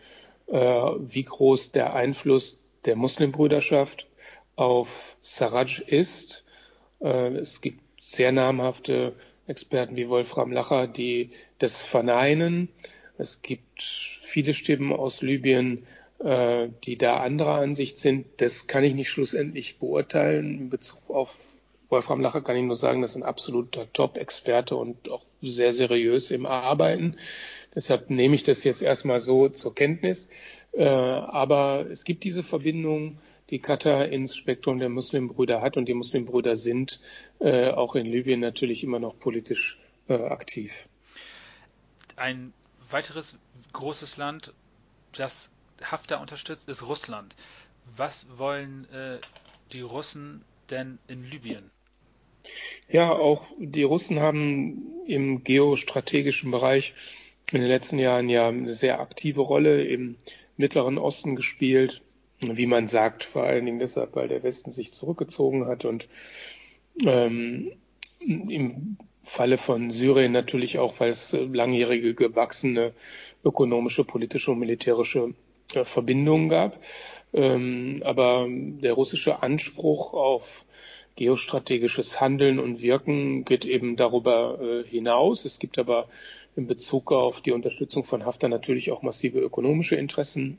äh, 0.47 0.59
wie 0.59 1.25
groß 1.25 1.73
der 1.73 1.95
Einfluss 1.95 2.61
der 2.85 2.97
Muslimbrüderschaft 2.97 4.07
auf 4.57 5.17
Sarraj 5.23 5.83
ist. 5.87 6.45
Äh, 7.01 7.37
es 7.37 7.61
gibt 7.61 7.81
sehr 8.01 8.33
namhafte 8.33 9.15
Experten 9.47 9.97
wie 9.97 10.09
Wolfram 10.09 10.53
Lacher, 10.53 10.87
die 10.87 11.31
das 11.59 11.81
verneinen. 11.81 12.69
Es 13.19 13.43
gibt 13.43 13.83
viele 13.83 14.55
Stimmen 14.55 14.93
aus 14.93 15.23
Libyen, 15.23 15.87
äh, 16.19 16.69
die 16.85 16.99
da 16.99 17.19
anderer 17.19 17.57
Ansicht 17.57 17.97
sind. 17.97 18.27
Das 18.39 18.67
kann 18.67 18.85
ich 18.85 18.95
nicht 18.95 19.11
schlussendlich 19.11 19.79
beurteilen. 19.79 20.59
In 20.59 20.69
Bezug 20.71 21.11
auf 21.11 21.39
Wolfram 21.89 22.21
Lacher 22.21 22.41
kann 22.41 22.57
ich 22.57 22.65
nur 22.65 22.77
sagen, 22.77 23.03
das 23.03 23.13
ist 23.13 23.17
ein 23.17 23.23
absoluter 23.23 23.93
Top-Experte 23.93 24.77
und 24.77 25.09
auch 25.11 25.23
sehr 25.43 25.73
seriös 25.73 26.31
im 26.31 26.47
Arbeiten. 26.47 27.17
Deshalb 27.75 28.11
nehme 28.11 28.35
ich 28.35 28.43
das 28.43 28.65
jetzt 28.65 28.83
erstmal 28.83 29.21
so 29.21 29.49
zur 29.49 29.75
Kenntnis. 29.75 30.31
Äh, 30.73 30.87
aber 30.87 31.87
es 31.91 32.05
gibt 32.05 32.25
diese 32.25 32.43
Verbindung, 32.43 33.19
die 33.51 33.59
Katar 33.59 34.07
ins 34.07 34.37
Spektrum 34.37 34.79
der 34.79 34.89
Muslimbrüder 34.89 35.61
hat 35.61 35.77
und 35.77 35.87
die 35.87 35.95
Muslimbrüder 35.95 36.57
sind 36.57 37.01
äh, 37.39 37.71
auch 37.71 37.95
in 37.95 38.07
Libyen 38.07 38.41
natürlich 38.41 38.83
immer 38.83 38.99
noch 38.99 39.19
politisch 39.19 39.79
aktiv. 40.07 40.87
Ein 42.17 42.53
weiteres 42.91 43.37
großes 43.73 44.19
Land, 44.19 44.53
das 45.13 45.51
Haftar 45.83 46.21
unterstützt, 46.21 46.69
ist 46.69 46.83
Russland. 46.87 47.35
Was 47.97 48.27
wollen 48.37 48.89
äh, 48.91 49.19
die 49.73 49.81
Russen 49.81 50.45
denn 50.71 50.99
in 51.09 51.25
Libyen? 51.25 51.71
Ja, 52.89 53.13
auch 53.13 53.47
die 53.59 53.83
Russen 53.83 54.21
haben 54.21 55.05
im 55.07 55.45
geostrategischen 55.45 56.51
Bereich 56.51 56.95
in 57.53 57.61
den 57.61 57.69
letzten 57.69 57.99
Jahren 57.99 58.29
ja 58.29 58.49
eine 58.49 58.73
sehr 58.73 59.01
aktive 59.01 59.41
Rolle 59.41 59.83
im 59.85 60.17
Mittleren 60.57 60.99
Osten 60.99 61.37
gespielt. 61.37 62.03
Wie 62.41 62.67
man 62.67 62.89
sagt, 62.89 63.25
vor 63.25 63.45
allen 63.45 63.65
Dingen 63.65 63.79
deshalb, 63.79 64.17
weil 64.17 64.29
der 64.29 64.43
Westen 64.43 64.71
sich 64.71 64.93
zurückgezogen 64.93 65.67
hat 65.67 65.85
und 65.85 66.09
ähm, 67.05 67.73
im 68.21 68.99
Falle 69.23 69.57
von 69.57 69.91
Syrien 69.91 70.33
natürlich 70.33 70.79
auch, 70.79 71.01
weil 71.01 71.11
es 71.11 71.33
langjährige 71.33 72.15
gewachsene 72.15 72.93
ökonomische, 73.45 74.05
politische 74.05 74.51
und 74.51 74.59
militärische 74.59 75.35
äh, 75.73 75.85
Verbindungen 75.85 76.49
gab. 76.49 76.79
Ähm, 77.33 78.03
aber 78.05 78.47
der 78.49 78.93
russische 78.93 79.43
Anspruch 79.43 80.15
auf 80.15 80.65
geostrategisches 81.17 82.21
Handeln 82.21 82.59
und 82.59 82.83
Wirken 82.83 83.45
geht 83.45 83.65
eben 83.65 83.97
darüber 83.97 84.59
äh, 84.61 84.89
hinaus. 84.89 85.45
Es 85.45 85.59
gibt 85.59 85.79
aber 85.79 86.09
in 86.57 86.67
Bezug 86.67 87.13
auf 87.13 87.41
die 87.41 87.53
Unterstützung 87.53 88.05
von 88.05 88.25
Haftar 88.25 88.49
natürlich 88.49 88.91
auch 88.91 89.03
massive 89.03 89.41
ökonomische 89.41 89.97
Interessen. 89.97 90.59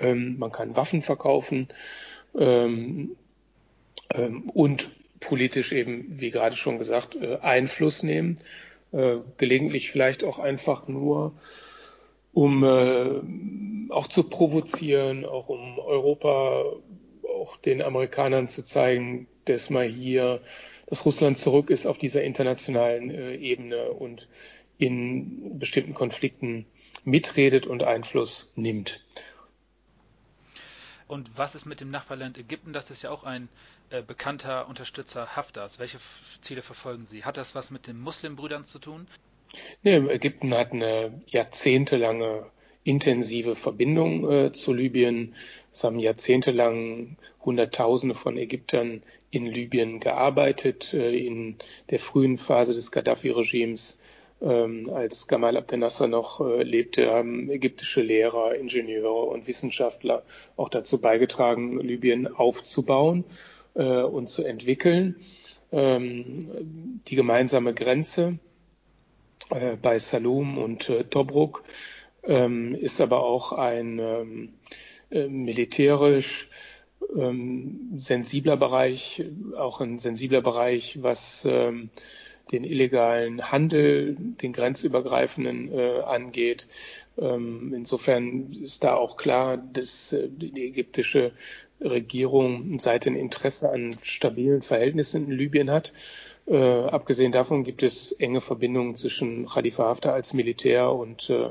Ähm, 0.00 0.38
man 0.38 0.52
kann 0.52 0.76
Waffen 0.76 1.02
verkaufen 1.02 1.68
ähm, 2.38 3.16
und 4.52 4.90
politisch 5.20 5.72
eben, 5.72 6.06
wie 6.08 6.30
gerade 6.30 6.56
schon 6.56 6.78
gesagt, 6.78 7.16
äh, 7.16 7.38
Einfluss 7.40 8.02
nehmen. 8.02 8.38
gelegentlich 9.38 9.90
vielleicht 9.90 10.22
auch 10.22 10.38
einfach 10.38 10.86
nur 10.86 11.32
um 12.34 12.64
äh, 12.64 13.92
auch 13.92 14.08
zu 14.08 14.24
provozieren, 14.24 15.24
auch 15.24 15.48
um 15.48 15.78
Europa, 15.78 16.64
auch 17.36 17.56
den 17.56 17.80
Amerikanern 17.80 18.48
zu 18.48 18.64
zeigen, 18.64 19.28
dass 19.44 19.70
mal 19.70 19.86
hier, 19.86 20.40
dass 20.86 21.06
Russland 21.06 21.38
zurück 21.38 21.70
ist 21.70 21.86
auf 21.86 21.96
dieser 21.96 22.22
internationalen 22.22 23.10
äh, 23.10 23.36
Ebene 23.36 23.90
und 23.90 24.28
in 24.76 25.58
bestimmten 25.58 25.94
Konflikten 25.94 26.66
mitredet 27.04 27.66
und 27.66 27.84
Einfluss 27.84 28.52
nimmt. 28.56 29.04
Und 31.06 31.30
was 31.36 31.54
ist 31.54 31.66
mit 31.66 31.80
dem 31.80 31.90
Nachbarland 31.90 32.38
Ägypten? 32.38 32.72
Das 32.72 32.90
ist 32.90 33.02
ja 33.02 33.10
auch 33.10 33.24
ein 33.24 33.48
äh, 33.90 34.02
bekannter 34.02 34.68
Unterstützer 34.68 35.36
Haftars. 35.36 35.78
Welche 35.78 35.98
Ziele 36.40 36.62
verfolgen 36.62 37.04
Sie? 37.06 37.24
Hat 37.24 37.36
das 37.36 37.54
was 37.54 37.70
mit 37.70 37.86
den 37.86 38.00
Muslimbrüdern 38.00 38.64
zu 38.64 38.78
tun? 38.78 39.06
Nee, 39.82 39.96
Ägypten 39.96 40.54
hat 40.54 40.72
eine 40.72 41.22
jahrzehntelange 41.26 42.46
intensive 42.84 43.56
Verbindung 43.56 44.30
äh, 44.30 44.52
zu 44.52 44.72
Libyen. 44.72 45.34
Es 45.72 45.82
haben 45.84 45.98
jahrzehntelang 45.98 47.16
Hunderttausende 47.44 48.14
von 48.14 48.36
Ägyptern 48.36 49.02
in 49.30 49.46
Libyen 49.46 50.00
gearbeitet. 50.00 50.92
Äh, 50.94 51.16
in 51.16 51.56
der 51.90 51.98
frühen 51.98 52.36
Phase 52.36 52.74
des 52.74 52.92
Gaddafi-Regimes, 52.92 53.98
ähm, 54.42 54.90
als 54.92 55.26
Gamal 55.26 55.56
Abdel 55.56 55.78
Nasser 55.78 56.06
noch 56.06 56.40
äh, 56.40 56.62
lebte, 56.62 57.10
haben 57.10 57.50
ägyptische 57.50 58.02
Lehrer, 58.02 58.54
Ingenieure 58.54 59.24
und 59.24 59.48
Wissenschaftler 59.48 60.22
auch 60.56 60.68
dazu 60.68 61.00
beigetragen, 61.00 61.80
Libyen 61.80 62.26
aufzubauen 62.26 63.24
äh, 63.74 64.02
und 64.02 64.28
zu 64.28 64.44
entwickeln. 64.44 65.16
Ähm, 65.72 67.00
die 67.08 67.16
gemeinsame 67.16 67.72
Grenze 67.72 68.38
äh, 69.54 69.76
bei 69.80 69.98
Salum 69.98 70.58
und 70.58 70.88
äh, 70.88 71.04
Tobruk 71.04 71.64
ähm, 72.24 72.74
ist 72.74 73.00
aber 73.00 73.22
auch 73.22 73.52
ein 73.52 73.98
ähm, 73.98 74.54
äh, 75.10 75.28
militärisch 75.28 76.48
ähm, 77.16 77.92
sensibler 77.96 78.56
Bereich, 78.56 79.24
auch 79.56 79.80
ein 79.80 79.98
sensibler 79.98 80.40
Bereich, 80.40 81.02
was 81.02 81.46
ähm, 81.48 81.90
den 82.52 82.64
illegalen 82.64 83.50
Handel, 83.52 84.16
den 84.18 84.52
grenzübergreifenden 84.52 85.72
äh, 85.72 86.00
angeht. 86.04 86.66
Ähm, 87.16 87.72
insofern 87.74 88.52
ist 88.52 88.82
da 88.84 88.94
auch 88.94 89.16
klar, 89.16 89.56
dass 89.56 90.12
äh, 90.12 90.28
die 90.28 90.66
ägyptische 90.66 91.32
Regierung 91.80 92.78
seit 92.78 93.06
ein 93.06 93.16
Interesse 93.16 93.70
an 93.70 93.96
stabilen 94.02 94.62
Verhältnissen 94.62 95.26
in 95.26 95.32
Libyen 95.32 95.70
hat. 95.70 95.92
Äh, 96.46 96.56
abgesehen 96.56 97.32
davon 97.32 97.64
gibt 97.64 97.82
es 97.82 98.12
enge 98.12 98.40
Verbindungen 98.40 98.96
zwischen 98.96 99.46
Khalifa 99.46 99.84
Haftar 99.84 100.14
als 100.14 100.34
Militär 100.34 100.92
und 100.92 101.30
äh, 101.30 101.50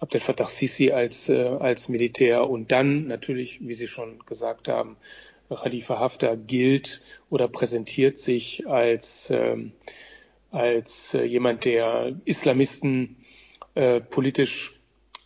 Abdel 0.00 0.20
Fattah 0.20 0.46
Sisi 0.46 0.90
als, 0.90 1.28
äh, 1.28 1.44
als 1.44 1.88
Militär 1.88 2.48
und 2.48 2.72
dann 2.72 3.06
natürlich, 3.06 3.66
wie 3.66 3.74
Sie 3.74 3.88
schon 3.88 4.18
gesagt 4.26 4.68
haben, 4.68 4.96
Khalifa 5.48 5.98
Haftar 5.98 6.36
gilt 6.36 7.00
oder 7.30 7.48
präsentiert 7.48 8.18
sich 8.18 8.66
als, 8.66 9.30
ähm, 9.30 9.72
als 10.50 11.14
äh, 11.14 11.24
jemand, 11.24 11.64
der 11.64 12.16
Islamisten 12.24 13.16
äh, 13.74 14.00
politisch 14.00 14.73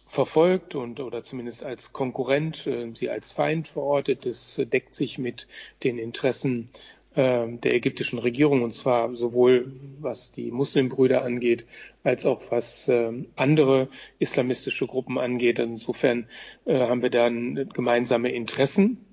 verfolgt 0.09 0.75
und 0.75 1.01
oder 1.01 1.23
zumindest 1.23 1.63
als 1.63 1.93
Konkurrent, 1.93 2.67
äh, 2.67 2.91
sie 2.95 3.11
als 3.11 3.33
Feind 3.33 3.69
verortet. 3.69 4.27
Das 4.27 4.61
deckt 4.73 4.95
sich 4.95 5.19
mit 5.19 5.47
den 5.85 5.99
Interessen 5.99 6.71
äh, 7.15 7.47
der 7.49 7.75
ägyptischen 7.75 8.19
Regierung 8.19 8.63
und 8.63 8.73
zwar 8.73 9.15
sowohl 9.15 9.73
was 10.01 10.33
die 10.33 10.51
Muslimbrüder 10.51 11.23
angeht, 11.23 11.67
als 12.05 12.25
auch 12.25 12.51
was 12.51 12.89
äh, 12.89 13.13
andere 13.37 13.89
islamistische 14.19 14.87
Gruppen 14.87 15.19
angeht. 15.19 15.59
Insofern 15.59 16.27
äh, 16.65 16.79
haben 16.79 17.03
wir 17.03 17.11
dann 17.11 17.69
gemeinsame 17.69 18.31
Interessen, 18.31 19.05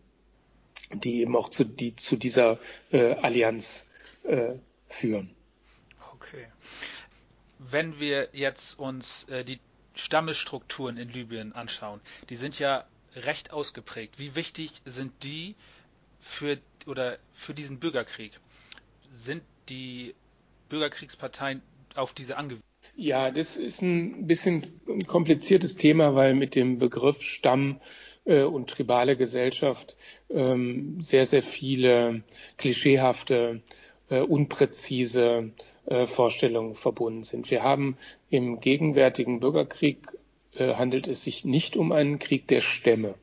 die 0.93 1.21
eben 1.21 1.35
auch 1.35 1.49
zu, 1.49 1.65
die, 1.65 1.95
zu 1.95 2.15
dieser 2.15 2.57
äh, 2.91 3.13
Allianz 3.15 3.85
äh, 4.23 4.53
führen. 4.87 5.29
Okay. 6.13 6.45
Wenn 7.59 7.99
wir 7.99 8.29
jetzt 8.33 8.77
uns 8.79 9.25
die 9.47 9.59
Stammesstrukturen 9.95 10.97
in 10.97 11.09
Libyen 11.09 11.53
anschauen, 11.53 12.01
die 12.29 12.35
sind 12.35 12.59
ja 12.59 12.85
recht 13.15 13.51
ausgeprägt. 13.51 14.19
Wie 14.19 14.35
wichtig 14.35 14.81
sind 14.85 15.11
die 15.23 15.55
für 16.19 16.57
oder 16.85 17.17
für 17.33 17.53
diesen 17.53 17.79
Bürgerkrieg? 17.79 18.33
Sind 19.11 19.43
die 19.69 20.13
Bürgerkriegsparteien 20.69 21.61
auf 21.95 22.13
diese 22.13 22.37
angewiesen? 22.37 22.63
Ja, 22.95 23.31
das 23.31 23.57
ist 23.57 23.81
ein 23.81 24.27
bisschen 24.27 24.79
ein 24.87 25.07
kompliziertes 25.07 25.75
Thema, 25.75 26.15
weil 26.15 26.33
mit 26.33 26.55
dem 26.55 26.77
Begriff 26.77 27.21
Stamm 27.21 27.79
äh, 28.25 28.43
und 28.43 28.69
tribale 28.69 29.17
Gesellschaft 29.17 29.95
ähm, 30.29 31.01
sehr, 31.01 31.25
sehr 31.25 31.41
viele 31.41 32.23
klischeehafte, 32.57 33.61
äh, 34.09 34.19
unpräzise 34.19 35.51
Vorstellungen 36.05 36.73
verbunden 36.73 37.23
sind. 37.23 37.51
Wir 37.51 37.61
haben 37.61 37.95
im 38.29 38.59
gegenwärtigen 38.59 39.39
Bürgerkrieg 39.39 39.99
äh, 40.55 40.75
handelt 40.75 41.07
es 41.07 41.23
sich 41.23 41.45
nicht 41.45 41.77
um 41.77 41.91
einen 41.91 42.19
Krieg 42.19 42.47
der 42.47 42.61
Stämme. 42.61 43.15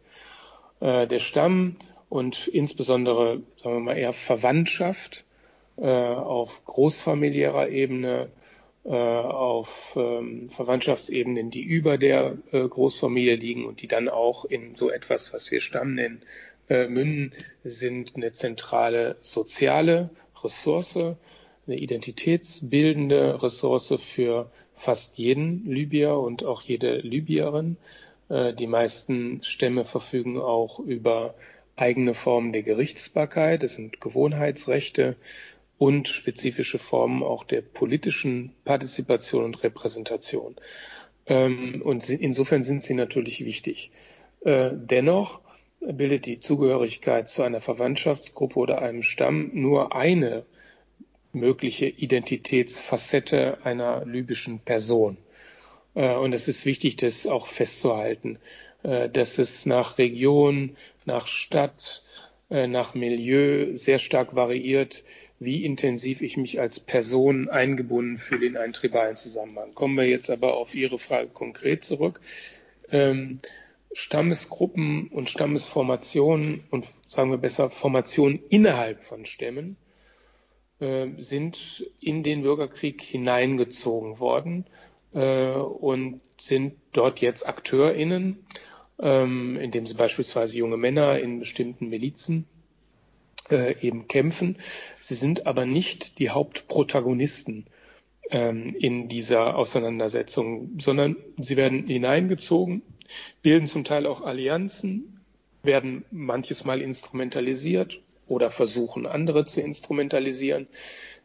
Äh, 0.81 1.07
der 1.07 1.19
Stamm 1.19 1.76
und 2.09 2.47
insbesondere, 2.47 3.42
sagen 3.57 3.76
wir 3.76 3.81
mal, 3.81 3.97
eher 3.99 4.12
Verwandtschaft 4.12 5.25
äh, 5.76 5.87
auf 5.87 6.64
großfamiliärer 6.66 7.69
Ebene, 7.71 8.31
äh, 8.85 8.90
auf 8.90 9.97
ähm, 9.97 10.49
Verwandtschaftsebenen, 10.50 11.50
die 11.50 11.62
über 11.62 11.97
der 11.99 12.37
äh, 12.50 12.69
Großfamilie 12.69 13.37
liegen 13.37 13.64
und 13.64 13.81
die 13.81 13.88
dann 13.88 14.09
auch 14.09 14.45
in 14.45 14.75
so 14.75 14.90
etwas, 14.90 15.33
was 15.33 15.50
wir 15.50 15.61
Stamm 15.61 15.95
nennen, 15.95 16.23
münden, 16.69 17.33
sind 17.64 18.12
eine 18.14 18.33
zentrale 18.33 19.16
soziale 19.20 20.09
Ressource, 20.42 21.16
eine 21.66 21.77
identitätsbildende 21.77 23.42
Ressource 23.42 23.94
für 23.98 24.51
fast 24.75 25.18
jeden 25.18 25.64
Libyer 25.70 26.18
und 26.20 26.44
auch 26.44 26.62
jede 26.62 26.98
Libyerin. 26.98 27.77
Äh, 28.29 28.53
die 28.55 28.66
meisten 28.66 29.42
Stämme 29.44 29.85
verfügen 29.85 30.38
auch 30.38 30.81
über 30.81 31.35
eigene 31.77 32.14
Formen 32.14 32.53
der 32.53 32.62
Gerichtsbarkeit, 32.62 33.62
das 33.62 33.75
sind 33.75 34.01
Gewohnheitsrechte 34.01 35.16
und 35.79 36.09
spezifische 36.09 36.79
Formen 36.79 37.22
auch 37.22 37.44
der 37.44 37.62
politischen 37.62 38.53
Partizipation 38.64 39.44
und 39.44 39.62
Repräsentation. 39.62 40.57
Ähm, 41.27 41.83
und 41.83 42.09
insofern 42.09 42.62
sind 42.62 42.83
sie 42.83 42.94
natürlich 42.94 43.44
wichtig. 43.44 43.90
Äh, 44.44 44.70
dennoch 44.75 45.40
bildet 45.81 46.27
die 46.27 46.38
Zugehörigkeit 46.38 47.29
zu 47.29 47.42
einer 47.42 47.61
Verwandtschaftsgruppe 47.61 48.59
oder 48.59 48.83
einem 48.83 49.03
Stamm 49.03 49.51
nur 49.55 49.94
eine 49.94 50.44
mögliche 51.33 51.87
Identitätsfacette 51.87 53.59
einer 53.64 54.05
libyschen 54.05 54.61
Person. 54.61 55.16
Äh, 55.95 56.14
und 56.16 56.33
es 56.33 56.49
ist 56.49 56.66
wichtig, 56.66 56.97
das 56.97 57.27
auch 57.27 57.47
festzuhalten, 57.47 58.38
äh, 58.83 59.09
dass 59.09 59.38
es 59.38 59.66
nach 59.66 59.99
Region, 59.99 60.77
nach 61.05 61.27
Stadt, 61.27 62.05
äh, 62.51 62.66
nach 62.66 62.95
Milieu 62.95 63.75
sehr 63.75 63.99
stark 63.99 64.35
variiert, 64.35 65.05
wie 65.38 65.64
intensiv 65.64 66.23
ich 66.23 66.37
mich 66.37 66.61
als 66.61 66.79
Person 66.79 67.49
eingebunden 67.49 68.18
fühle 68.18 68.47
in 68.47 68.57
einen 68.57 68.73
tribalen 68.73 69.16
Zusammenhang. 69.16 69.75
Kommen 69.75 69.97
wir 69.97 70.09
jetzt 70.09 70.31
aber 70.31 70.57
auf 70.57 70.75
Ihre 70.75 70.99
Frage 70.99 71.29
konkret 71.29 71.85
zurück. 71.85 72.21
Ähm, 72.90 73.40
Stammesgruppen 73.95 75.09
und 75.09 75.29
Stammesformationen 75.29 76.64
und 76.71 76.87
sagen 77.07 77.31
wir 77.31 77.38
besser 77.38 77.68
Formationen 77.68 78.40
innerhalb 78.49 79.03
von 79.03 79.27
Stämmen 79.27 79.77
sind 81.18 81.87
in 82.01 82.23
den 82.23 82.42
Bürgerkrieg 82.42 83.01
hineingezogen 83.01 84.18
worden 84.18 84.66
äh, 85.14 85.53
und 85.53 86.21
sind 86.38 86.75
dort 86.92 87.21
jetzt 87.21 87.47
AkteurInnen, 87.47 88.45
ähm, 88.99 89.57
indem 89.57 89.87
sie 89.87 89.95
beispielsweise 89.95 90.59
junge 90.59 90.77
Männer 90.77 91.21
in 91.21 91.38
bestimmten 91.38 91.88
Milizen 91.88 92.47
äh, 93.51 93.77
eben 93.81 94.09
kämpfen. 94.09 94.57
Sie 95.01 95.14
sind 95.14 95.47
aber 95.47 95.66
nicht 95.66 96.18
die 96.18 96.31
Hauptprotagonisten 96.31 97.66
ähm, 98.31 98.75
in 98.79 99.09
dieser 99.09 99.57
Auseinandersetzung, 99.57 100.79
sondern 100.81 101.16
sie 101.38 101.57
werden 101.57 101.87
hineingezogen, 101.87 102.83
bilden 103.42 103.66
zum 103.66 103.85
Teil 103.85 104.07
auch 104.07 104.23
Allianzen, 104.23 105.21
werden 105.62 106.05
manches 106.11 106.64
Mal 106.64 106.81
instrumentalisiert 106.81 108.01
oder 108.33 108.51
versuchen, 108.51 109.07
andere 109.07 109.45
zu 109.45 109.61
instrumentalisieren. 109.61 110.66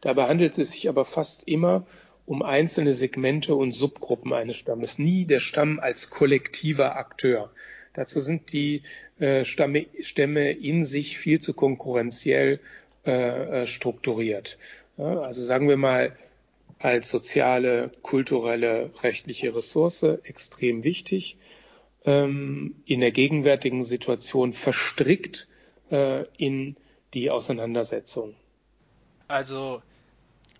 Dabei 0.00 0.28
handelt 0.28 0.58
es 0.58 0.72
sich 0.72 0.88
aber 0.88 1.04
fast 1.04 1.48
immer 1.48 1.86
um 2.26 2.42
einzelne 2.42 2.92
Segmente 2.92 3.54
und 3.54 3.72
Subgruppen 3.72 4.34
eines 4.34 4.56
Stammes, 4.56 4.98
nie 4.98 5.24
der 5.24 5.40
Stamm 5.40 5.80
als 5.80 6.10
kollektiver 6.10 6.96
Akteur. 6.96 7.50
Dazu 7.94 8.20
sind 8.20 8.52
die 8.52 8.82
äh, 9.18 9.44
Stamme, 9.44 9.86
Stämme 10.02 10.52
in 10.52 10.84
sich 10.84 11.18
viel 11.18 11.40
zu 11.40 11.54
konkurrenziell 11.54 12.60
äh, 13.06 13.62
äh 13.62 13.66
strukturiert. 13.66 14.58
Ja, 14.98 15.20
also 15.20 15.42
sagen 15.42 15.68
wir 15.68 15.78
mal, 15.78 16.14
als 16.78 17.08
soziale, 17.08 17.90
kulturelle, 18.02 18.90
rechtliche 19.02 19.56
Ressource 19.56 20.02
extrem 20.02 20.84
wichtig, 20.84 21.38
ähm, 22.04 22.76
in 22.84 23.00
der 23.00 23.10
gegenwärtigen 23.10 23.82
Situation 23.82 24.52
verstrickt 24.52 25.48
äh, 25.90 26.24
in 26.36 26.76
die 27.14 27.30
Auseinandersetzung. 27.30 28.34
Also, 29.28 29.82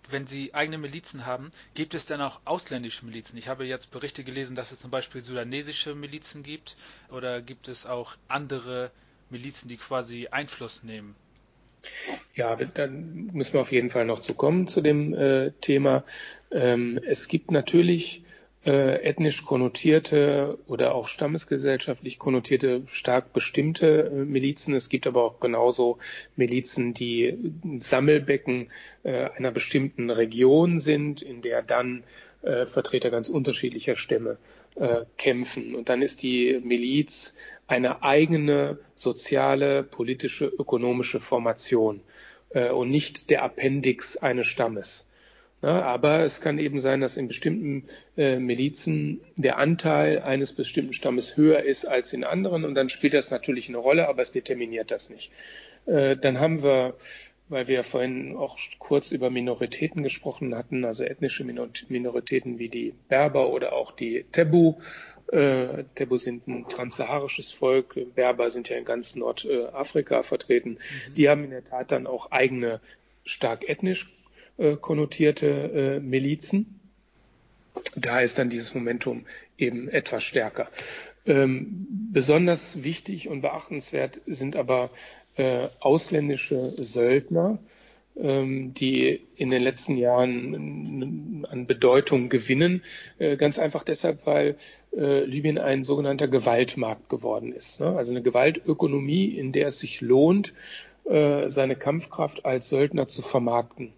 wenn 0.09 0.27
Sie 0.27 0.53
eigene 0.53 0.77
Milizen 0.77 1.25
haben, 1.25 1.51
gibt 1.73 1.93
es 1.93 2.05
denn 2.05 2.21
auch 2.21 2.39
ausländische 2.45 3.05
Milizen? 3.05 3.37
Ich 3.37 3.47
habe 3.47 3.65
jetzt 3.65 3.91
Berichte 3.91 4.23
gelesen, 4.23 4.55
dass 4.55 4.71
es 4.71 4.79
zum 4.79 4.91
Beispiel 4.91 5.21
sudanesische 5.21 5.95
Milizen 5.95 6.43
gibt 6.43 6.77
oder 7.11 7.41
gibt 7.41 7.67
es 7.67 7.85
auch 7.85 8.15
andere 8.27 8.91
Milizen, 9.29 9.69
die 9.69 9.77
quasi 9.77 10.27
Einfluss 10.27 10.83
nehmen? 10.83 11.15
Ja, 12.35 12.55
dann 12.55 13.29
müssen 13.33 13.53
wir 13.53 13.61
auf 13.61 13.71
jeden 13.71 13.89
Fall 13.89 14.05
noch 14.05 14.19
zu 14.19 14.33
kommen 14.33 14.67
zu 14.67 14.81
dem 14.81 15.13
äh, 15.13 15.51
Thema. 15.61 16.03
Ähm, 16.51 16.99
es 17.05 17.27
gibt 17.27 17.51
natürlich 17.51 18.23
äh, 18.65 19.01
ethnisch 19.03 19.45
konnotierte 19.45 20.57
oder 20.67 20.93
auch 20.93 21.07
stammesgesellschaftlich 21.07 22.19
konnotierte, 22.19 22.81
stark 22.87 23.31
bestimmte 23.31 24.07
äh, 24.07 24.25
Milizen. 24.25 24.73
Es 24.73 24.89
gibt 24.89 25.07
aber 25.07 25.23
auch 25.23 25.39
genauso 25.39 25.97
Milizen, 26.35 26.93
die 26.93 27.37
Sammelbecken 27.77 28.69
äh, 29.03 29.29
einer 29.29 29.51
bestimmten 29.51 30.09
Region 30.09 30.79
sind, 30.79 31.21
in 31.21 31.41
der 31.41 31.61
dann 31.61 32.03
äh, 32.41 32.65
Vertreter 32.65 33.11
ganz 33.11 33.29
unterschiedlicher 33.29 33.95
Stämme 33.95 34.37
äh, 34.75 35.05
kämpfen. 35.17 35.75
Und 35.75 35.89
dann 35.89 36.01
ist 36.01 36.21
die 36.21 36.59
Miliz 36.63 37.35
eine 37.67 38.03
eigene 38.03 38.79
soziale, 38.95 39.83
politische, 39.83 40.45
ökonomische 40.45 41.19
Formation 41.21 42.01
äh, 42.49 42.69
und 42.69 42.89
nicht 42.89 43.29
der 43.29 43.43
Appendix 43.43 44.17
eines 44.17 44.47
Stammes. 44.47 45.08
Ja, 45.61 45.81
aber 45.81 46.19
es 46.19 46.39
kann 46.39 46.57
eben 46.57 46.79
sein, 46.79 47.01
dass 47.01 47.17
in 47.17 47.27
bestimmten 47.27 47.83
äh, 48.15 48.39
Milizen 48.39 49.19
der 49.35 49.57
Anteil 49.57 50.21
eines 50.21 50.53
bestimmten 50.53 50.93
Stammes 50.93 51.35
höher 51.35 51.63
ist 51.63 51.85
als 51.85 52.13
in 52.13 52.23
anderen 52.23 52.63
und 52.63 52.75
dann 52.75 52.87
spielt 52.87 53.13
das 53.13 53.29
natürlich 53.29 53.67
eine 53.67 53.77
Rolle, 53.77 54.07
aber 54.07 54.21
es 54.21 54.31
determiniert 54.31 54.89
das 54.91 55.09
nicht. 55.09 55.31
Äh, 55.85 56.15
dann 56.15 56.39
haben 56.39 56.63
wir, 56.63 56.95
weil 57.49 57.67
wir 57.67 57.83
vorhin 57.83 58.37
auch 58.37 58.57
kurz 58.77 59.11
über 59.11 59.29
Minoritäten 59.29 60.01
gesprochen 60.01 60.55
hatten, 60.55 60.85
also 60.85 61.03
ethnische 61.03 61.43
Minoritäten 61.43 62.57
wie 62.57 62.69
die 62.69 62.93
Berber 63.09 63.49
oder 63.49 63.73
auch 63.73 63.91
die 63.91 64.25
Tebu. 64.31 64.75
Äh, 65.29 65.83
Tebu 65.93 66.15
sind 66.15 66.47
ein 66.47 66.69
transsaharisches 66.69 67.51
Volk, 67.51 67.99
Berber 68.15 68.49
sind 68.49 68.69
ja 68.69 68.77
in 68.77 68.85
ganz 68.85 69.17
Nordafrika 69.17 70.23
vertreten. 70.23 70.77
Mhm. 71.09 71.13
Die 71.15 71.27
haben 71.27 71.43
in 71.43 71.49
der 71.49 71.65
Tat 71.65 71.91
dann 71.91 72.07
auch 72.07 72.31
eigene 72.31 72.79
stark 73.25 73.67
ethnisch 73.67 74.09
äh, 74.59 74.75
konnotierte 74.75 75.47
äh, 75.47 75.99
Milizen. 75.99 76.79
Da 77.95 78.19
ist 78.21 78.37
dann 78.37 78.49
dieses 78.49 78.73
Momentum 78.73 79.25
eben 79.57 79.89
etwas 79.89 80.23
stärker. 80.23 80.67
Ähm, 81.25 81.87
besonders 82.11 82.83
wichtig 82.83 83.29
und 83.29 83.41
beachtenswert 83.41 84.21
sind 84.25 84.55
aber 84.55 84.89
äh, 85.35 85.67
ausländische 85.79 86.73
Söldner, 86.83 87.59
ähm, 88.17 88.73
die 88.73 89.21
in 89.35 89.49
den 89.49 89.61
letzten 89.61 89.95
Jahren 89.95 91.45
an 91.49 91.67
Bedeutung 91.67 92.27
gewinnen. 92.29 92.83
Äh, 93.17 93.37
ganz 93.37 93.59
einfach 93.59 93.83
deshalb, 93.83 94.25
weil 94.25 94.57
äh, 94.95 95.23
Libyen 95.23 95.57
ein 95.57 95.83
sogenannter 95.83 96.27
Gewaltmarkt 96.27 97.09
geworden 97.09 97.53
ist. 97.53 97.79
Ne? 97.79 97.95
Also 97.95 98.11
eine 98.11 98.21
Gewaltökonomie, 98.21 99.25
in 99.25 99.51
der 99.51 99.67
es 99.67 99.79
sich 99.79 100.01
lohnt, 100.01 100.53
äh, 101.05 101.49
seine 101.49 101.75
Kampfkraft 101.75 102.45
als 102.45 102.69
Söldner 102.69 103.07
zu 103.07 103.21
vermarkten. 103.21 103.93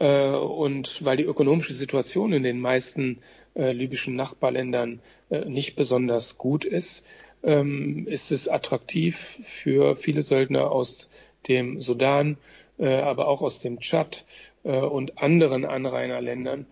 Äh, 0.00 0.30
und 0.30 1.04
weil 1.04 1.18
die 1.18 1.24
ökonomische 1.24 1.74
Situation 1.74 2.32
in 2.32 2.42
den 2.42 2.58
meisten 2.58 3.18
äh, 3.54 3.72
libyschen 3.72 4.16
Nachbarländern 4.16 5.00
äh, 5.28 5.44
nicht 5.44 5.76
besonders 5.76 6.38
gut 6.38 6.64
ist, 6.64 7.06
ähm, 7.42 8.06
ist 8.08 8.32
es 8.32 8.48
attraktiv 8.48 9.38
für 9.42 9.94
viele 9.96 10.22
Söldner 10.22 10.72
aus 10.72 11.08
dem 11.48 11.80
Sudan, 11.80 12.36
aber 12.76 13.28
auch 13.28 13.40
aus 13.42 13.60
dem 13.60 13.80
Tschad 13.80 14.24
und 14.62 15.22
anderen 15.22 15.64
Anrainerländern, 15.66 16.66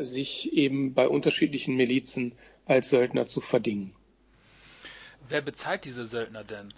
sich 0.00 0.52
eben 0.52 0.94
bei 0.94 1.08
unterschiedlichen 1.08 1.76
Milizen 1.76 2.32
als 2.64 2.90
Söldner 2.90 3.26
zu 3.26 3.40
verdingen. 3.40 3.94
Wer 5.28 5.42
bezahlt 5.42 5.84
diese 5.84 6.06
Söldner 6.06 6.44
denn? 6.44 6.72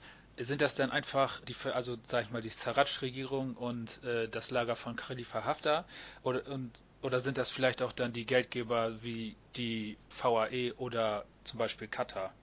Sind 0.45 0.61
das 0.61 0.75
dann 0.75 0.91
einfach 0.91 1.41
die, 1.43 1.55
also 1.73 1.97
sag 2.05 2.25
ich 2.25 2.31
mal, 2.31 2.43
die 2.43 2.49
Sarraj-Regierung 2.49 3.57
und 3.57 4.03
äh, 4.05 4.29
das 4.29 4.51
Lager 4.51 4.77
von 4.77 4.97
Khalifa 4.97 5.45
Haftar 5.45 5.85
oder, 6.23 6.47
und, 6.49 6.83
oder 7.03 7.21
sind 7.21 7.39
das 7.39 7.51
vielleicht 7.51 7.83
auch 7.83 7.93
dann 7.93 8.13
die 8.13 8.27
Geldgeber 8.27 9.03
wie 9.03 9.37
die 9.57 9.99
VAE 10.09 10.75
oder 10.77 11.25
zum 11.45 11.59
Beispiel 11.59 11.89
Katar? 11.89 12.35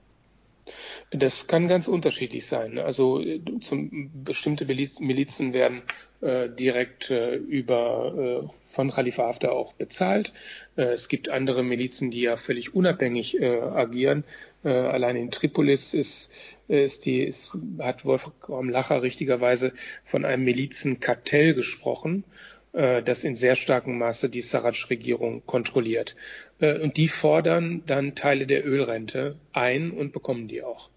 Das 1.10 1.46
kann 1.46 1.68
ganz 1.68 1.88
unterschiedlich 1.88 2.46
sein. 2.46 2.78
Also 2.78 3.22
zum, 3.60 4.10
bestimmte 4.24 4.66
Milizen 4.66 5.52
werden 5.54 5.82
äh, 6.20 6.50
direkt 6.50 7.10
äh, 7.10 7.34
über 7.34 8.44
äh, 8.44 8.48
von 8.64 8.90
Khalifa 8.90 9.24
Haftar 9.24 9.52
auch 9.52 9.72
bezahlt. 9.72 10.34
Äh, 10.76 10.82
es 10.82 11.08
gibt 11.08 11.30
andere 11.30 11.62
Milizen, 11.62 12.10
die 12.10 12.20
ja 12.22 12.36
völlig 12.36 12.74
unabhängig 12.74 13.40
äh, 13.40 13.58
agieren. 13.58 14.24
Äh, 14.64 14.68
allein 14.68 15.16
in 15.16 15.30
Tripolis 15.30 15.94
ist 15.94 16.30
ist 16.68 17.06
die, 17.06 17.22
ist, 17.22 17.52
hat 17.78 18.04
Wolfram 18.04 18.68
Lacher 18.68 19.02
richtigerweise 19.02 19.72
von 20.04 20.24
einem 20.24 20.44
Milizenkartell 20.44 21.54
gesprochen, 21.54 22.24
äh, 22.72 23.02
das 23.02 23.24
in 23.24 23.34
sehr 23.34 23.56
starkem 23.56 23.98
Maße 23.98 24.28
die 24.28 24.42
Sarraj-Regierung 24.42 25.44
kontrolliert. 25.46 26.14
Äh, 26.60 26.78
und 26.78 26.96
die 26.96 27.08
fordern 27.08 27.82
dann 27.86 28.14
Teile 28.14 28.46
der 28.46 28.66
Ölrente 28.66 29.36
ein 29.52 29.90
und 29.90 30.12
bekommen 30.12 30.48
die 30.48 30.62
auch. 30.62 30.90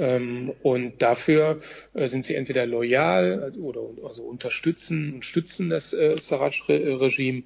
Ähm, 0.00 0.54
und 0.62 1.02
dafür 1.02 1.60
äh, 1.92 2.08
sind 2.08 2.24
sie 2.24 2.34
entweder 2.34 2.64
loyal 2.64 3.52
oder 3.60 3.82
also 4.02 4.22
unterstützen 4.22 5.12
und 5.12 5.26
stützen 5.26 5.68
das 5.68 5.92
äh, 5.92 6.16
Sarraj-Regime 6.18 7.42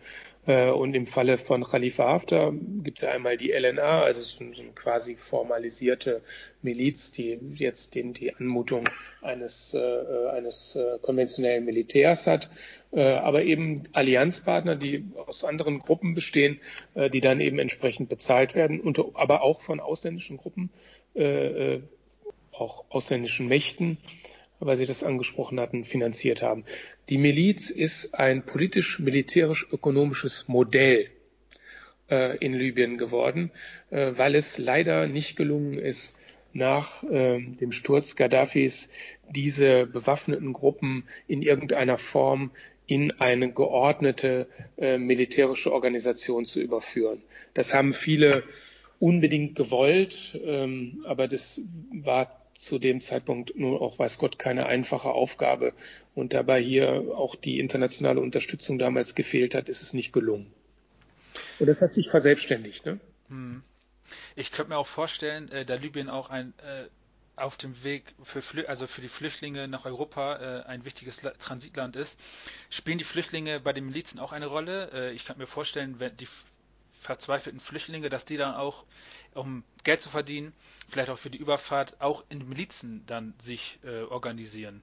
äh, 0.46 0.70
und 0.70 0.94
im 0.94 1.06
Falle 1.06 1.36
von 1.36 1.64
Khalifa 1.64 2.04
Haftar 2.04 2.52
gibt 2.52 2.98
es 2.98 3.02
ja 3.02 3.10
einmal 3.10 3.36
die 3.36 3.50
LNA, 3.50 4.02
also 4.02 4.20
so, 4.20 4.44
eine 4.44 4.72
quasi 4.76 5.16
formalisierte 5.16 6.22
Miliz, 6.62 7.10
die 7.10 7.40
jetzt 7.54 7.96
den, 7.96 8.12
die 8.12 8.32
Anmutung 8.36 8.88
eines, 9.20 9.74
äh, 9.74 10.28
eines 10.28 10.76
äh, 10.76 10.98
konventionellen 11.02 11.64
Militärs 11.64 12.28
hat, 12.28 12.50
äh, 12.92 13.14
aber 13.14 13.42
eben 13.42 13.82
Allianzpartner, 13.92 14.76
die 14.76 15.04
aus 15.26 15.42
anderen 15.42 15.80
Gruppen 15.80 16.14
bestehen, 16.14 16.60
äh, 16.94 17.10
die 17.10 17.20
dann 17.20 17.40
eben 17.40 17.58
entsprechend 17.58 18.08
bezahlt 18.08 18.54
werden, 18.54 18.80
unter, 18.80 19.06
aber 19.14 19.42
auch 19.42 19.60
von 19.60 19.80
ausländischen 19.80 20.36
Gruppen, 20.36 20.70
äh, 21.14 21.80
auch 22.58 22.84
ausländischen 22.88 23.48
Mächten 23.48 23.98
weil 24.60 24.76
Sie 24.76 24.86
das 24.86 25.02
angesprochen 25.02 25.58
hatten, 25.60 25.84
finanziert 25.84 26.40
haben. 26.42 26.64
Die 27.08 27.18
Miliz 27.18 27.70
ist 27.70 28.14
ein 28.14 28.46
politisch-militärisch-ökonomisches 28.46 30.48
Modell 30.48 31.08
äh, 32.10 32.36
in 32.38 32.54
Libyen 32.54 32.98
geworden, 32.98 33.50
äh, 33.90 34.12
weil 34.14 34.34
es 34.34 34.58
leider 34.58 35.06
nicht 35.06 35.36
gelungen 35.36 35.78
ist, 35.78 36.16
nach 36.52 37.02
äh, 37.04 37.40
dem 37.40 37.72
Sturz 37.72 38.14
Gaddafis 38.14 38.88
diese 39.28 39.86
bewaffneten 39.86 40.52
Gruppen 40.52 41.04
in 41.26 41.42
irgendeiner 41.42 41.98
Form 41.98 42.52
in 42.86 43.10
eine 43.12 43.50
geordnete 43.50 44.46
äh, 44.76 44.98
militärische 44.98 45.72
Organisation 45.72 46.44
zu 46.44 46.60
überführen. 46.60 47.22
Das 47.54 47.74
haben 47.74 47.92
viele 47.92 48.44
unbedingt 49.00 49.56
gewollt, 49.56 50.38
ähm, 50.44 51.04
aber 51.08 51.26
das 51.26 51.62
war 51.90 52.43
zu 52.64 52.78
dem 52.78 53.00
Zeitpunkt 53.00 53.56
nun 53.56 53.78
auch, 53.78 53.98
weiß 53.98 54.18
Gott, 54.18 54.38
keine 54.38 54.66
einfache 54.66 55.10
Aufgabe. 55.10 55.72
Und 56.14 56.32
dabei 56.32 56.60
hier 56.60 57.04
auch 57.14 57.34
die 57.34 57.58
internationale 57.58 58.20
Unterstützung 58.20 58.78
damals 58.78 59.14
gefehlt 59.14 59.54
hat, 59.54 59.68
ist 59.68 59.82
es 59.82 59.92
nicht 59.92 60.12
gelungen. 60.12 60.52
Und 61.58 61.66
das 61.66 61.80
hat 61.80 61.92
sich 61.92 62.08
verselbstständigt. 62.08 62.86
Ne? 62.86 63.00
Hm. 63.28 63.62
Ich 64.36 64.52
könnte 64.52 64.70
mir 64.70 64.78
auch 64.78 64.86
vorstellen, 64.86 65.50
äh, 65.50 65.64
da 65.64 65.74
Libyen 65.74 66.08
auch 66.08 66.30
ein 66.30 66.52
äh, 66.58 66.86
auf 67.36 67.56
dem 67.56 67.82
Weg 67.82 68.14
für 68.22 68.42
Flü 68.42 68.64
also 68.66 68.86
für 68.86 69.00
die 69.00 69.08
Flüchtlinge 69.08 69.66
nach 69.66 69.86
Europa 69.86 70.36
äh, 70.36 70.66
ein 70.66 70.84
wichtiges 70.84 71.22
La 71.22 71.30
Transitland 71.32 71.96
ist, 71.96 72.18
spielen 72.70 72.98
die 72.98 73.04
Flüchtlinge 73.04 73.60
bei 73.60 73.72
den 73.72 73.86
Milizen 73.86 74.20
auch 74.20 74.32
eine 74.32 74.46
Rolle. 74.46 74.90
Äh, 74.92 75.12
ich 75.12 75.24
kann 75.24 75.38
mir 75.38 75.46
vorstellen, 75.46 75.98
wenn 75.98 76.16
die 76.16 76.28
verzweifelten 77.00 77.60
Flüchtlinge, 77.60 78.08
dass 78.08 78.24
die 78.24 78.36
dann 78.36 78.54
auch, 78.54 78.84
um 79.34 79.64
Geld 79.84 80.00
zu 80.00 80.08
verdienen, 80.08 80.52
vielleicht 80.88 81.10
auch 81.10 81.18
für 81.18 81.30
die 81.30 81.38
Überfahrt, 81.38 82.00
auch 82.00 82.24
in 82.28 82.48
Milizen 82.48 83.02
dann 83.06 83.34
sich 83.38 83.78
äh, 83.84 84.02
organisieren. 84.02 84.82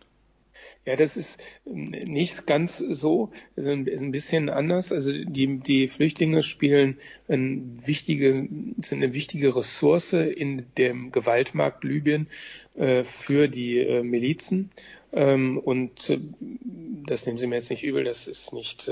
Ja, 0.86 0.96
das 0.96 1.18
ist 1.18 1.40
nicht 1.66 2.46
ganz 2.46 2.78
so, 2.78 3.32
ist 3.56 3.68
ein 3.68 4.12
bisschen 4.12 4.50
anders. 4.50 4.92
Also 4.92 5.12
die, 5.14 5.60
die 5.60 5.88
Flüchtlinge 5.88 6.44
spielen 6.44 6.98
eine 7.28 7.62
wichtige, 7.86 8.48
sind 8.84 9.04
eine 9.04 9.14
wichtige 9.14 9.56
Ressource 9.56 10.14
in 10.14 10.66
dem 10.78 11.12
Gewaltmarkt 11.12 11.84
Libyen 11.84 12.28
äh, 12.76 13.04
für 13.04 13.48
die 13.48 13.80
äh, 13.80 14.04
Milizen. 14.04 14.72
Ähm, 15.14 15.58
und 15.58 16.10
äh, 16.10 16.20
das 17.06 17.26
nehmen 17.26 17.38
Sie 17.38 17.48
mir 17.48 17.56
jetzt 17.56 17.70
nicht 17.70 17.84
übel, 17.84 18.04
das 18.04 18.28
ist 18.28 18.54
nicht 18.54 18.92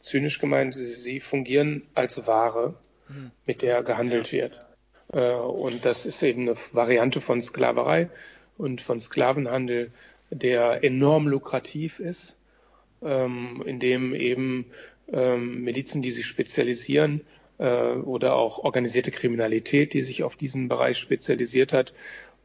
zynisch 0.00 0.38
gemeint, 0.38 0.74
sie 0.74 1.20
fungieren 1.20 1.82
als 1.94 2.26
Ware, 2.26 2.74
mhm. 3.08 3.30
mit 3.46 3.62
der 3.62 3.82
gehandelt 3.82 4.32
wird. 4.32 4.65
Äh, 5.12 5.32
und 5.32 5.84
das 5.84 6.06
ist 6.06 6.22
eben 6.22 6.42
eine 6.42 6.56
Variante 6.72 7.20
von 7.20 7.42
Sklaverei 7.42 8.10
und 8.58 8.80
von 8.80 9.00
Sklavenhandel, 9.00 9.90
der 10.30 10.82
enorm 10.82 11.28
lukrativ 11.28 12.00
ist, 12.00 12.38
ähm, 13.02 13.62
in 13.64 13.78
dem 13.78 14.14
eben 14.14 14.66
ähm, 15.12 15.62
Milizen, 15.62 16.02
die 16.02 16.10
sich 16.10 16.26
spezialisieren, 16.26 17.20
äh, 17.58 17.92
oder 17.92 18.36
auch 18.36 18.58
organisierte 18.58 19.10
Kriminalität, 19.10 19.94
die 19.94 20.02
sich 20.02 20.22
auf 20.22 20.36
diesen 20.36 20.68
Bereich 20.68 20.98
spezialisiert 20.98 21.72
hat, 21.72 21.94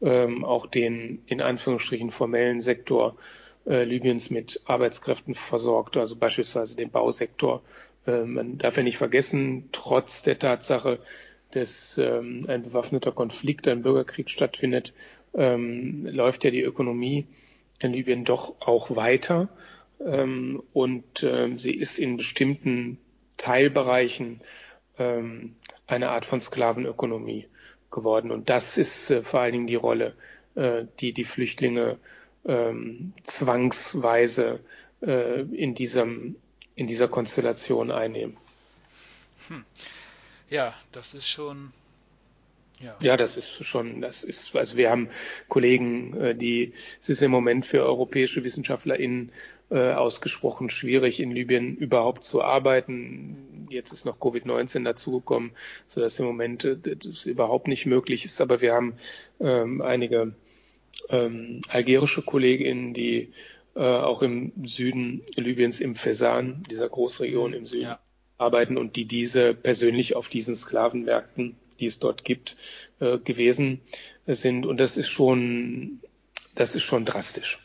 ähm, 0.02 0.46
auch 0.46 0.68
den 0.68 1.22
in 1.26 1.42
Anführungsstrichen 1.42 2.12
formellen 2.12 2.62
Sektor 2.62 3.18
äh, 3.66 3.84
Libyens 3.84 4.30
mit 4.30 4.62
Arbeitskräften 4.66 5.36
versorgt, 5.36 5.98
also 5.98 6.16
beispielsweise 6.16 6.76
den 6.76 6.92
Bausektor. 6.92 7.62
Man 8.04 8.58
darf 8.58 8.78
ja 8.78 8.82
nicht 8.82 8.98
vergessen, 8.98 9.70
trotz 9.72 10.24
der 10.24 10.40
Tatsache, 10.40 10.98
dass 11.56 11.98
ähm, 11.98 12.46
ein 12.48 12.64
bewaffneter 12.64 13.12
Konflikt, 13.12 13.68
ein 13.68 13.82
Bürgerkrieg 13.82 14.30
stattfindet, 14.30 14.94
ähm, 15.34 16.06
läuft 16.06 16.44
ja 16.44 16.52
die 16.52 16.62
Ökonomie 16.62 17.28
in 17.80 17.94
Libyen 17.94 18.26
doch 18.26 18.56
auch 18.60 18.96
weiter. 18.96 19.50
Ähm, 20.06 20.62
und 20.74 21.24
ähm, 21.24 21.60
sie 21.60 21.74
ist 21.74 22.00
in 22.00 22.18
bestimmten 22.18 22.98
Teilbereichen 23.38 24.42
ähm, 24.98 25.56
eine 25.88 26.10
Art 26.10 26.26
von 26.26 26.42
Sklavenökonomie 26.42 27.48
geworden. 27.92 28.32
Und 28.32 28.50
das 28.50 28.78
ist 28.78 29.12
äh, 29.12 29.22
vor 29.22 29.42
allen 29.42 29.54
Dingen 29.54 29.68
die 29.68 29.76
Rolle, 29.76 30.16
äh, 30.56 30.86
die 31.00 31.14
die 31.14 31.24
Flüchtlinge 31.24 31.98
ähm, 32.46 33.14
zwangsweise 33.24 34.60
äh, 35.02 35.42
in 35.42 35.76
diesem 35.76 36.36
in 36.76 36.88
dieser 36.88 37.08
Konstellation 37.08 37.92
einnehmen. 37.92 38.38
Hm. 39.48 39.66
Ja, 40.52 40.76
das 40.92 41.16
ist 41.16 41.28
schon 41.28 41.74
ja. 42.84 42.96
ja, 43.00 43.18
das 43.18 43.38
ist 43.38 43.64
schon, 43.64 44.02
das 44.02 44.24
ist, 44.24 44.56
also 44.56 44.76
wir 44.76 44.90
haben 44.90 45.10
Kollegen, 45.50 46.20
äh, 46.20 46.36
die, 46.36 46.74
es 47.00 47.10
ist 47.10 47.22
im 47.22 47.30
Moment 47.30 47.66
für 47.66 47.84
europäische 47.84 48.44
WissenschaftlerInnen 48.44 49.32
äh, 49.70 49.92
ausgesprochen 49.92 50.70
schwierig, 50.70 51.20
in 51.20 51.32
Libyen 51.32 51.76
überhaupt 51.76 52.24
zu 52.24 52.42
arbeiten. 52.42 53.68
Jetzt 53.70 53.92
ist 53.92 54.06
noch 54.06 54.20
Covid-19 54.20 54.84
dazugekommen, 54.84 55.52
sodass 55.86 56.20
im 56.20 56.26
Moment 56.26 56.66
äh, 56.66 56.78
das 56.96 57.26
überhaupt 57.26 57.68
nicht 57.68 57.86
möglich 57.86 58.26
ist. 58.26 58.42
Aber 58.42 58.62
wir 58.62 58.74
haben 58.74 58.96
ähm, 59.40 59.82
einige 59.82 60.34
ähm, 61.10 61.62
algerische 61.68 62.24
KollegInnen, 62.24 62.94
die 62.94 63.32
äh, 63.76 63.80
auch 63.82 64.24
im 64.24 64.54
Süden 64.66 65.22
Libyens, 65.36 65.80
im 65.80 65.96
Fesan, 65.96 66.64
dieser 66.70 66.90
Großregion 66.90 67.54
im 67.54 67.68
Süden, 67.68 67.84
ja. 67.84 68.00
Arbeiten 68.42 68.78
und 68.78 68.96
die 68.96 69.06
diese 69.06 69.54
persönlich 69.54 70.16
auf 70.16 70.28
diesen 70.28 70.56
Sklavenmärkten 70.56 71.56
die 71.82 71.88
es 71.88 72.00
dort 72.00 72.24
gibt, 72.24 72.56
äh, 73.00 73.18
gewesen 73.18 73.82
sind. 74.26 74.66
Und 74.66 74.78
das 74.78 74.96
ist 74.96 75.10
schon, 75.10 76.00
das 76.56 76.76
ist 76.76 76.84
schon 76.84 77.04
drastisch. 77.04 77.60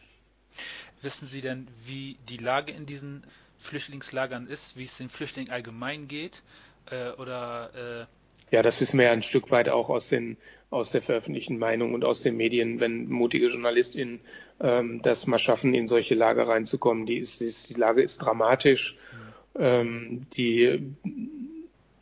Wissen 1.03 1.29
Sie 1.29 1.43
denn, 1.43 1.69
wie 1.85 2.17
die 2.29 2.39
Lage 2.39 2.73
in 2.73 2.87
diesen 2.87 3.23
Flüchtlingslagern 3.61 4.49
ist, 4.49 4.77
wie 4.77 4.85
es 4.85 4.97
den 4.97 5.09
Flüchtlingen 5.09 5.53
allgemein 5.53 6.09
geht? 6.09 6.43
Äh, 6.91 7.11
oder 7.11 7.71
äh 8.03 8.07
ja, 8.53 8.63
das 8.63 8.81
wissen 8.81 8.99
wir 8.99 9.07
ja 9.07 9.13
ein 9.13 9.25
Stück 9.25 9.51
weit 9.51 9.69
auch 9.69 9.91
aus, 9.91 10.09
den, 10.09 10.37
aus 10.71 10.93
der 10.93 11.03
veröffentlichten 11.03 11.59
Meinung 11.59 11.95
und 11.95 12.05
aus 12.05 12.23
den 12.23 12.37
Medien, 12.37 12.79
wenn 12.79 13.09
mutige 13.09 13.49
JournalistInnen 13.49 14.21
ähm, 14.61 15.03
das 15.03 15.27
mal 15.27 15.41
schaffen, 15.41 15.75
in 15.75 15.89
solche 15.89 16.15
Lager 16.15 16.47
reinzukommen. 16.47 17.07
Die, 17.07 17.17
ist, 17.17 17.41
die, 17.41 17.75
die 17.75 17.79
Lage 17.79 18.03
ist 18.03 18.19
dramatisch. 18.19 18.97
Mhm. 19.13 19.27
Ähm, 19.59 20.27
die 20.37 20.93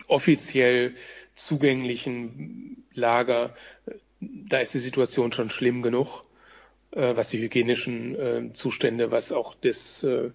offiziell 0.08 0.94
zugänglichen 1.34 2.84
Lager, 2.94 3.54
da 4.20 4.58
ist 4.58 4.74
die 4.74 4.78
Situation 4.78 5.32
schon 5.32 5.50
schlimm 5.50 5.82
genug, 5.82 6.22
äh, 6.92 7.16
was 7.16 7.30
die 7.30 7.40
hygienischen 7.40 8.14
äh, 8.14 8.52
Zustände, 8.52 9.10
was 9.10 9.32
auch 9.32 9.54
das 9.54 10.02
äh, 10.04 10.30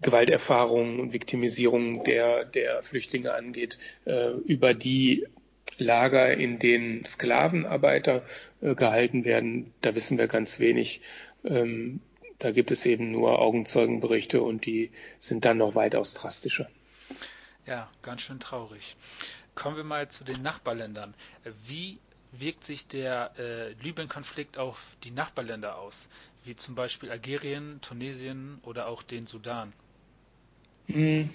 Gewalterfahrung 0.00 0.98
und 0.98 1.12
Viktimisierung 1.12 2.02
der, 2.04 2.44
der 2.44 2.82
Flüchtlinge 2.82 3.34
angeht, 3.34 3.78
über 4.46 4.74
die 4.74 5.28
Lager, 5.78 6.36
in 6.36 6.58
denen 6.58 7.06
Sklavenarbeiter 7.06 8.24
gehalten 8.60 9.24
werden, 9.24 9.72
da 9.80 9.94
wissen 9.94 10.18
wir 10.18 10.26
ganz 10.26 10.58
wenig. 10.58 11.02
Ähm, 11.44 12.00
da 12.42 12.50
gibt 12.50 12.72
es 12.72 12.84
eben 12.86 13.12
nur 13.12 13.38
Augenzeugenberichte 13.38 14.42
und 14.42 14.66
die 14.66 14.90
sind 15.20 15.44
dann 15.44 15.58
noch 15.58 15.76
weitaus 15.76 16.14
drastischer. 16.14 16.68
Ja, 17.66 17.88
ganz 18.02 18.22
schön 18.22 18.40
traurig. 18.40 18.96
Kommen 19.54 19.76
wir 19.76 19.84
mal 19.84 20.08
zu 20.08 20.24
den 20.24 20.42
Nachbarländern. 20.42 21.14
Wie 21.66 21.98
wirkt 22.32 22.64
sich 22.64 22.88
der 22.88 23.30
äh, 23.38 23.72
Libyen-Konflikt 23.74 24.58
auf 24.58 24.78
die 25.04 25.12
Nachbarländer 25.12 25.78
aus, 25.78 26.08
wie 26.42 26.56
zum 26.56 26.74
Beispiel 26.74 27.10
Algerien, 27.10 27.78
Tunesien 27.80 28.58
oder 28.64 28.88
auch 28.88 29.04
den 29.04 29.26
Sudan? 29.26 29.72
Hm, 30.86 31.30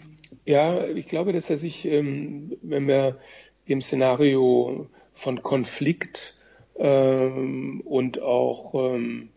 ja, 0.46 0.86
ich 0.88 1.08
glaube, 1.08 1.32
dass 1.32 1.50
er 1.50 1.58
sich, 1.58 1.86
ähm, 1.86 2.58
wenn 2.64 2.88
wir 2.88 3.18
im 3.66 3.82
Szenario 3.82 4.90
von 5.14 5.42
Konflikt 5.42 6.36
ähm, 6.78 7.80
und 7.86 8.22
auch 8.22 8.74
ähm, 8.74 9.30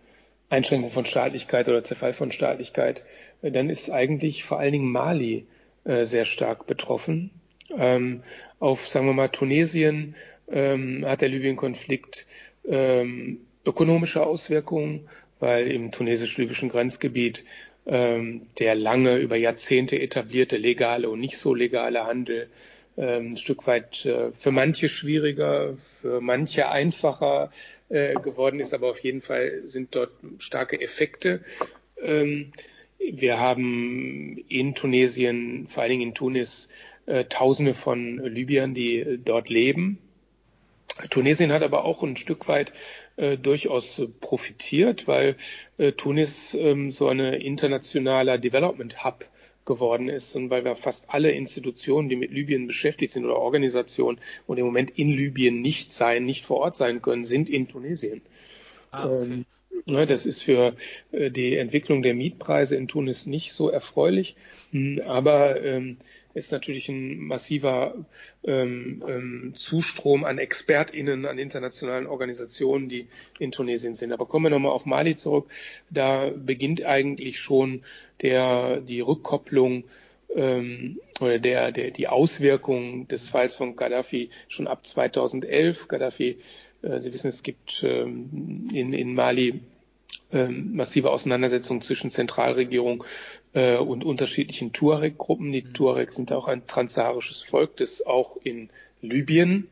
Einschränkung 0.50 0.90
von 0.90 1.06
Staatlichkeit 1.06 1.68
oder 1.68 1.82
Zerfall 1.82 2.12
von 2.12 2.32
Staatlichkeit, 2.32 3.04
äh, 3.40 3.50
dann 3.50 3.70
ist 3.70 3.90
eigentlich 3.90 4.44
vor 4.44 4.58
allen 4.58 4.72
Dingen 4.72 4.90
Mali 4.90 5.46
äh, 5.84 6.04
sehr 6.04 6.26
stark 6.26 6.66
betroffen. 6.66 7.30
Ähm, 7.76 8.22
auf, 8.58 8.86
sagen 8.86 9.06
wir 9.06 9.14
mal, 9.14 9.28
Tunesien 9.28 10.16
ähm, 10.50 11.06
hat 11.06 11.20
der 11.22 11.28
Libyen-Konflikt 11.28 12.26
ähm, 12.68 13.38
ökonomische 13.64 14.26
Auswirkungen, 14.26 15.08
weil 15.38 15.70
im 15.70 15.92
tunesisch-libyschen 15.92 16.68
Grenzgebiet 16.68 17.44
der 17.86 18.74
lange 18.74 19.16
über 19.16 19.36
Jahrzehnte 19.36 19.98
etablierte 19.98 20.58
legale 20.58 21.08
und 21.08 21.18
nicht 21.18 21.38
so 21.38 21.54
legale 21.54 22.06
Handel 22.06 22.48
ein 23.00 23.36
Stück 23.36 23.66
weit 23.66 24.04
äh, 24.04 24.32
für 24.32 24.50
manche 24.50 24.88
schwieriger, 24.88 25.74
für 25.76 26.20
manche 26.20 26.68
einfacher 26.68 27.50
äh, 27.90 28.14
geworden 28.14 28.60
ist, 28.60 28.72
aber 28.72 28.90
auf 28.90 29.00
jeden 29.00 29.20
Fall 29.20 29.62
sind 29.64 29.94
dort 29.94 30.12
starke 30.38 30.80
Effekte. 30.80 31.44
Ähm, 32.00 32.52
wir 32.98 33.38
haben 33.38 34.38
in 34.48 34.74
Tunesien, 34.74 35.66
vor 35.66 35.82
allen 35.82 35.90
Dingen 35.90 36.08
in 36.08 36.14
Tunis, 36.14 36.68
äh, 37.06 37.24
Tausende 37.24 37.74
von 37.74 38.18
Libyern, 38.18 38.74
die 38.74 39.18
dort 39.24 39.48
leben. 39.48 39.98
Tunesien 41.08 41.52
hat 41.52 41.62
aber 41.62 41.84
auch 41.84 42.02
ein 42.02 42.16
Stück 42.16 42.46
weit 42.48 42.72
äh, 43.16 43.36
durchaus 43.36 44.02
profitiert, 44.20 45.08
weil 45.08 45.36
äh, 45.78 45.92
Tunis 45.92 46.54
ähm, 46.54 46.90
so 46.90 47.08
ein 47.08 47.20
internationaler 47.20 48.38
Development 48.38 49.04
Hub 49.04 49.24
geworden 49.64 50.08
ist 50.08 50.34
und 50.36 50.50
weil 50.50 50.64
wir 50.64 50.76
fast 50.76 51.10
alle 51.10 51.30
Institutionen, 51.30 52.08
die 52.08 52.16
mit 52.16 52.32
Libyen 52.32 52.66
beschäftigt 52.66 53.12
sind 53.12 53.24
oder 53.24 53.36
Organisationen 53.36 54.18
und 54.46 54.58
im 54.58 54.64
Moment 54.64 54.90
in 54.90 55.08
Libyen 55.08 55.60
nicht 55.60 55.92
sein, 55.92 56.24
nicht 56.24 56.44
vor 56.44 56.58
Ort 56.58 56.76
sein 56.76 57.02
können, 57.02 57.24
sind 57.24 57.50
in 57.50 57.68
Tunesien. 57.68 58.22
Ah, 58.90 59.06
okay. 59.06 59.24
ähm, 59.24 59.44
Ne, 59.86 60.06
das 60.06 60.26
ist 60.26 60.42
für 60.42 60.74
äh, 61.12 61.30
die 61.30 61.56
Entwicklung 61.56 62.02
der 62.02 62.14
Mietpreise 62.14 62.76
in 62.76 62.88
Tunis 62.88 63.26
nicht 63.26 63.52
so 63.52 63.70
erfreulich, 63.70 64.36
hm, 64.72 65.00
aber 65.06 65.62
ähm, 65.62 65.96
ist 66.34 66.52
natürlich 66.52 66.88
ein 66.88 67.18
massiver 67.18 67.94
ähm, 68.44 69.02
ähm, 69.06 69.52
Zustrom 69.56 70.24
an 70.24 70.38
ExpertInnen, 70.38 71.26
an 71.26 71.38
internationalen 71.38 72.06
Organisationen, 72.06 72.88
die 72.88 73.08
in 73.38 73.52
Tunesien 73.52 73.94
sind. 73.94 74.12
Aber 74.12 74.26
kommen 74.26 74.46
wir 74.46 74.50
nochmal 74.50 74.72
auf 74.72 74.86
Mali 74.86 75.16
zurück. 75.16 75.50
Da 75.90 76.30
beginnt 76.30 76.84
eigentlich 76.84 77.40
schon 77.40 77.82
der, 78.22 78.80
die 78.80 79.00
Rückkopplung 79.00 79.84
ähm, 80.34 81.00
oder 81.20 81.38
der, 81.38 81.72
der, 81.72 81.90
die 81.90 82.08
Auswirkungen 82.08 83.08
des 83.08 83.28
Falls 83.28 83.54
von 83.54 83.76
Gaddafi 83.76 84.30
schon 84.48 84.68
ab 84.68 84.86
2011. 84.86 85.88
Gaddafi 85.88 86.38
äh, 86.82 86.98
Sie 87.00 87.12
wissen, 87.12 87.28
es 87.28 87.42
gibt 87.42 87.82
ähm, 87.84 88.68
in, 88.72 88.92
in 88.92 89.14
Mali 89.14 89.60
ähm, 90.32 90.76
massive 90.76 91.10
Auseinandersetzungen 91.10 91.82
zwischen 91.82 92.10
Zentralregierung 92.10 93.04
äh, 93.52 93.76
und 93.76 94.04
unterschiedlichen 94.04 94.72
Tuareg-Gruppen. 94.72 95.52
Die 95.52 95.62
mhm. 95.62 95.74
Tuareg 95.74 96.12
sind 96.12 96.32
auch 96.32 96.48
ein 96.48 96.66
transsaharisches 96.66 97.42
Volk, 97.42 97.76
das 97.76 98.04
auch 98.06 98.36
in 98.42 98.70
Libyen 99.02 99.68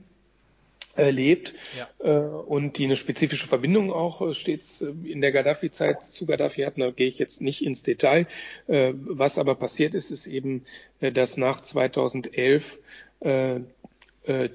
äh, 0.97 1.11
lebt 1.11 1.55
ja. 1.77 2.19
und 2.27 2.79
die 2.79 2.85
eine 2.85 2.97
spezifische 2.97 3.47
Verbindung 3.47 3.93
auch 3.93 4.35
stets 4.35 4.81
in 4.81 5.21
der 5.21 5.31
Gaddafi-Zeit 5.33 6.03
zu 6.03 6.27
Gaddafi 6.27 6.63
hatten. 6.63 6.81
Da 6.81 6.91
gehe 6.91 7.07
ich 7.07 7.19
jetzt 7.19 7.41
nicht 7.41 7.65
ins 7.65 7.83
Detail. 7.83 8.27
was 8.67 9.39
aber 9.39 9.55
passiert 9.55 9.95
ist, 9.95 10.11
ist 10.11 10.27
eben, 10.27 10.65
dass 11.01 11.37
nach 11.37 11.61
2011 11.61 12.81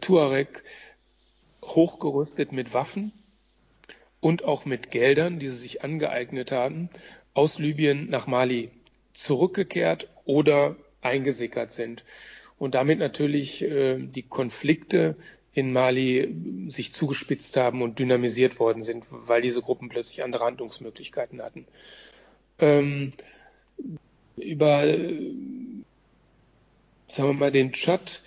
Tuareg 0.02 0.64
hochgerüstet 1.64 2.52
mit 2.52 2.74
Waffen 2.74 3.14
und 4.20 4.44
auch 4.44 4.66
mit 4.66 4.90
Geldern, 4.90 5.40
die 5.40 5.50
sie 5.50 5.58
sich 5.58 5.84
angeeignet 5.84 6.52
haben, 6.52 6.90
aus 7.34 7.60
Libyen 7.60 8.10
nach 8.10 8.28
Mali 8.28 8.72
zurückgekehrt 9.14 10.10
oder 10.26 10.76
eingesickert 11.02 11.74
sind. 11.74 12.04
Und 12.58 12.76
damit 12.76 13.00
natürlich 13.00 13.64
äh, 13.64 13.98
die 13.98 14.24
Konflikte 14.24 15.16
in 15.54 15.72
Mali 15.72 16.36
sich 16.68 16.94
zugespitzt 16.94 17.58
haben 17.58 17.82
und 17.82 18.00
dynamisiert 18.00 18.60
worden 18.60 18.82
sind, 18.82 19.06
weil 19.10 19.42
diese 19.42 19.62
Gruppen 19.62 19.90
plötzlich 19.90 20.24
andere 20.24 20.46
Handlungsmöglichkeiten 20.46 21.42
hatten. 21.42 21.66
Ähm, 22.60 23.12
über, 24.38 24.86
äh, 24.86 25.32
sagen 27.08 27.30
wir 27.30 27.34
mal, 27.34 27.52
den 27.52 27.74
Tschad 27.74 28.22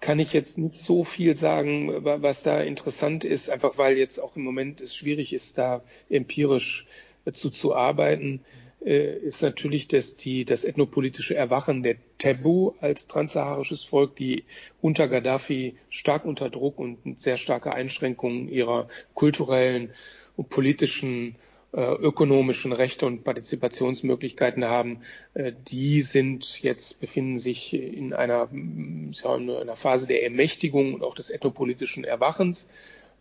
kann 0.00 0.18
ich 0.18 0.32
jetzt 0.32 0.58
nicht 0.58 0.76
so 0.76 1.04
viel 1.04 1.36
sagen, 1.36 2.04
was 2.04 2.42
da 2.42 2.60
interessant 2.60 3.24
ist, 3.24 3.48
einfach 3.48 3.78
weil 3.78 3.96
jetzt 3.96 4.18
auch 4.18 4.36
im 4.36 4.42
Moment 4.42 4.80
es 4.80 4.94
schwierig 4.94 5.32
ist, 5.32 5.56
da 5.56 5.82
empirisch 6.10 6.86
zu, 7.32 7.50
zu 7.50 7.74
arbeiten, 7.74 8.40
äh, 8.40 8.69
ist 8.80 9.42
natürlich 9.42 9.88
dass 9.88 10.16
die, 10.16 10.46
das 10.46 10.64
ethnopolitische 10.64 11.34
Erwachen 11.34 11.82
der 11.82 11.96
Tabu 12.18 12.72
als 12.80 13.06
transsaharisches 13.06 13.84
Volk, 13.84 14.16
die 14.16 14.44
unter 14.80 15.06
Gaddafi 15.06 15.76
stark 15.90 16.24
unter 16.24 16.48
Druck 16.48 16.78
und 16.78 17.20
sehr 17.20 17.36
starke 17.36 17.74
Einschränkungen 17.74 18.48
ihrer 18.48 18.88
kulturellen 19.14 19.90
und 20.36 20.48
politischen 20.48 21.36
äh, 21.72 21.82
ökonomischen 21.82 22.72
Rechte 22.72 23.06
und 23.06 23.22
Partizipationsmöglichkeiten 23.22 24.64
haben, 24.64 25.00
äh, 25.34 25.52
die 25.68 26.02
sind 26.02 26.62
jetzt, 26.62 27.00
befinden 27.00 27.38
sich 27.38 27.74
in 27.74 28.12
einer, 28.12 28.48
in 28.50 29.12
einer 29.22 29.76
Phase 29.76 30.08
der 30.08 30.24
Ermächtigung 30.24 30.94
und 30.94 31.04
auch 31.04 31.14
des 31.14 31.30
ethnopolitischen 31.30 32.04
Erwachens. 32.04 32.68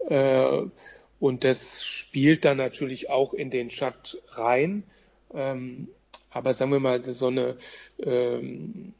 Äh, 0.09 0.63
und 1.19 1.43
das 1.43 1.85
spielt 1.85 2.45
dann 2.45 2.57
natürlich 2.57 3.09
auch 3.09 3.33
in 3.33 3.51
den 3.51 3.69
Chat 3.69 4.17
rein. 4.29 4.83
Ähm, 5.33 5.89
aber 6.31 6.53
sagen 6.53 6.71
wir 6.71 6.79
mal, 6.79 7.01
so 7.03 7.27
eine 7.27 7.57
ähm, 8.03 8.93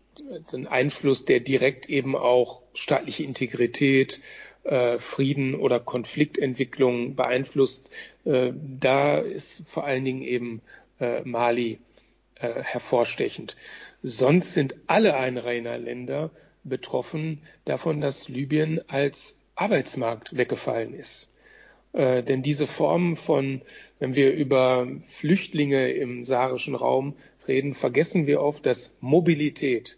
so 0.44 0.58
ein 0.58 0.68
Einfluss, 0.68 1.26
der 1.26 1.40
direkt 1.40 1.88
eben 1.88 2.16
auch 2.16 2.64
staatliche 2.74 3.24
Integrität, 3.24 4.20
äh, 4.64 5.00
Frieden 5.00 5.56
oder 5.56 5.80
Konfliktentwicklung 5.80 7.16
beeinflusst. 7.16 7.92
Äh, 8.26 8.52
da 8.54 9.20
ist 9.20 9.64
vor 9.68 9.86
allen 9.86 10.06
Dingen 10.06 10.22
eben 10.22 10.62
äh, 11.00 11.22
Mali 11.22 11.80
äh, 12.36 12.62
hervorstechend. 12.62 13.56
Sonst 14.04 14.54
sind 14.54 14.76
alle 14.88 15.16
Einrainerländer 15.16 16.32
betroffen 16.64 17.42
davon, 17.66 18.02
dass 18.02 18.30
Libyen 18.30 18.82
als 18.90 19.40
Arbeitsmarkt 19.56 20.38
weggefallen 20.38 20.94
ist. 20.94 21.32
Äh, 21.94 22.24
denn 22.24 22.44
diese 22.44 22.68
Form 22.68 23.16
von, 23.16 23.62
wenn 24.00 24.16
wir 24.16 24.34
über 24.34 24.88
Flüchtlinge 25.02 25.92
im 25.92 26.24
saharischen 26.24 26.76
Raum 26.76 27.16
reden, 27.48 27.74
vergessen 27.74 28.28
wir 28.28 28.42
oft, 28.42 28.66
dass 28.66 28.96
Mobilität, 29.02 29.98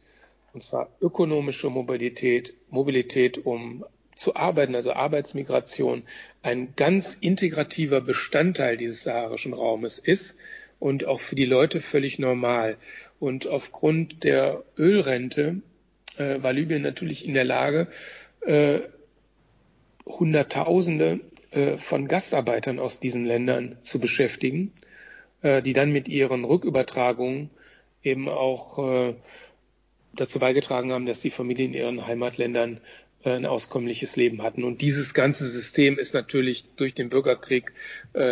und 0.54 0.64
zwar 0.64 0.90
ökonomische 1.02 1.70
Mobilität, 1.70 2.54
Mobilität, 2.70 3.46
um 3.46 3.84
zu 4.16 4.36
arbeiten, 4.36 4.76
also 4.76 4.94
Arbeitsmigration, 4.94 6.04
ein 6.44 6.74
ganz 6.76 7.18
integrativer 7.20 8.02
Bestandteil 8.02 8.78
dieses 8.78 9.04
saharischen 9.04 9.54
Raumes 9.54 10.00
ist 10.00 10.38
und 10.80 11.06
auch 11.06 11.20
für 11.20 11.36
die 11.36 11.46
Leute 11.46 11.82
völlig 11.82 12.20
normal. 12.20 12.78
Und 13.20 13.48
aufgrund 13.48 14.24
der 14.24 14.64
Ölrente 14.78 15.62
äh, 16.18 16.42
war 16.42 16.54
Libyen 16.54 16.82
natürlich 16.82 17.26
in 17.26 17.34
der 17.34 17.46
Lage, 17.46 17.88
äh, 18.42 18.80
Hunderttausende 20.06 21.20
äh, 21.52 21.78
von 21.78 22.08
Gastarbeitern 22.08 22.80
aus 22.80 23.00
diesen 23.00 23.26
Ländern 23.26 23.78
zu 23.82 24.00
beschäftigen, 24.00 24.74
äh, 25.42 25.62
die 25.62 25.74
dann 25.74 25.92
mit 25.92 26.08
ihren 26.08 26.46
Rückübertragungen 26.46 27.50
eben 28.04 28.30
auch 28.30 28.80
äh, 28.80 29.16
dazu 30.14 30.40
beigetragen 30.40 30.94
haben, 30.94 31.06
dass 31.06 31.20
die 31.20 31.30
Familien 31.30 31.74
in 31.74 31.80
ihren 31.80 32.08
Heimatländern 32.08 32.80
ein 33.24 33.46
auskömmliches 33.46 34.16
Leben 34.16 34.42
hatten. 34.42 34.64
Und 34.64 34.82
dieses 34.82 35.14
ganze 35.14 35.48
System 35.48 36.00
ist 36.00 36.16
natürlich 36.16 36.66
durch 36.76 36.96
den 36.96 37.10
Bürgerkrieg 37.10 37.72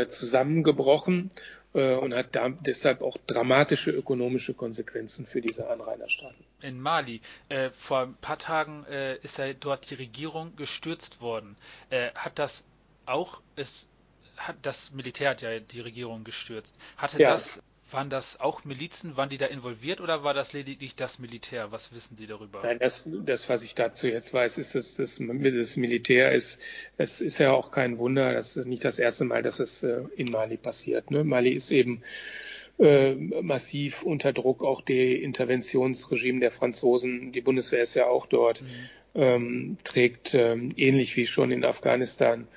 zusammengebrochen 0.08 1.30
und 1.74 2.16
hat 2.16 2.36
deshalb 2.66 3.04
auch 3.04 3.16
dramatische 3.28 3.92
ökonomische 3.92 4.56
Konsequenzen 4.56 5.28
für 5.28 5.42
diese 5.42 5.70
Anrainerstaaten. 5.70 6.44
In 6.62 6.82
Mali, 6.82 7.22
äh, 7.48 7.70
vor 7.70 8.02
ein 8.02 8.16
paar 8.16 8.38
Tagen 8.38 8.84
äh, 8.86 9.18
ist 9.20 9.38
ja 9.38 9.54
dort 9.54 9.90
die 9.92 9.96
Regierung 9.96 10.56
gestürzt 10.58 11.22
worden. 11.22 11.56
Äh, 11.90 12.10
hat 12.16 12.38
das 12.38 12.66
auch, 13.10 13.42
es 13.56 13.88
hat 14.38 14.58
das 14.62 14.92
Militär 14.92 15.32
hat 15.32 15.42
ja 15.42 15.60
die 15.60 15.82
Regierung 15.82 16.24
gestürzt. 16.24 16.76
Hatte 16.98 17.22
ja. 17.22 17.32
das 17.32 17.62
waren 17.92 18.10
das 18.10 18.40
auch 18.40 18.66
Milizen? 18.66 19.18
Waren 19.18 19.30
die 19.30 19.38
da 19.38 19.48
involviert 19.48 20.00
oder 20.00 20.24
war 20.24 20.34
das 20.34 20.54
lediglich 20.54 20.96
das 20.96 21.20
Militär? 21.20 21.72
Was 21.72 21.94
wissen 21.94 22.16
Sie 22.16 22.28
darüber? 22.28 22.62
Nein, 22.64 22.78
das, 22.80 23.08
das 23.26 23.50
was 23.50 23.64
ich 23.64 23.76
dazu 23.76 24.08
jetzt 24.08 24.34
weiß, 24.34 24.58
ist, 24.58 24.76
dass 24.76 24.96
das, 24.96 25.20
das 25.20 25.78
Militär 25.78 26.32
ist. 26.32 26.62
Es 26.98 27.22
ist 27.22 27.40
ja 27.40 27.52
auch 27.52 27.72
kein 27.72 27.98
Wunder. 27.98 28.34
Das 28.34 28.58
ist 28.58 28.66
nicht 28.66 28.86
das 28.86 29.00
erste 29.00 29.26
Mal, 29.26 29.42
dass 29.42 29.60
es 29.60 29.84
äh, 29.84 30.04
in 30.16 30.30
Mali 30.32 30.58
passiert. 30.58 31.10
Ne? 31.12 31.24
Mali 31.24 31.50
ist 31.50 31.72
eben 31.72 32.04
äh, 32.78 33.16
massiv 33.16 34.04
unter 34.04 34.34
Druck. 34.34 34.64
Auch 34.64 34.82
die 34.82 35.22
Interventionsregime 35.22 36.40
der 36.40 36.52
Franzosen, 36.52 37.32
die 37.32 37.42
Bundeswehr 37.42 37.82
ist 37.82 37.96
ja 37.96 38.06
auch 38.08 38.28
dort, 38.28 38.62
mhm. 38.62 38.68
ähm, 39.16 39.78
trägt 39.84 40.34
ähm, 40.36 40.74
ähnlich 40.78 41.16
wie 41.16 41.26
schon 41.26 41.52
in 41.52 41.66
Afghanistan 41.66 42.48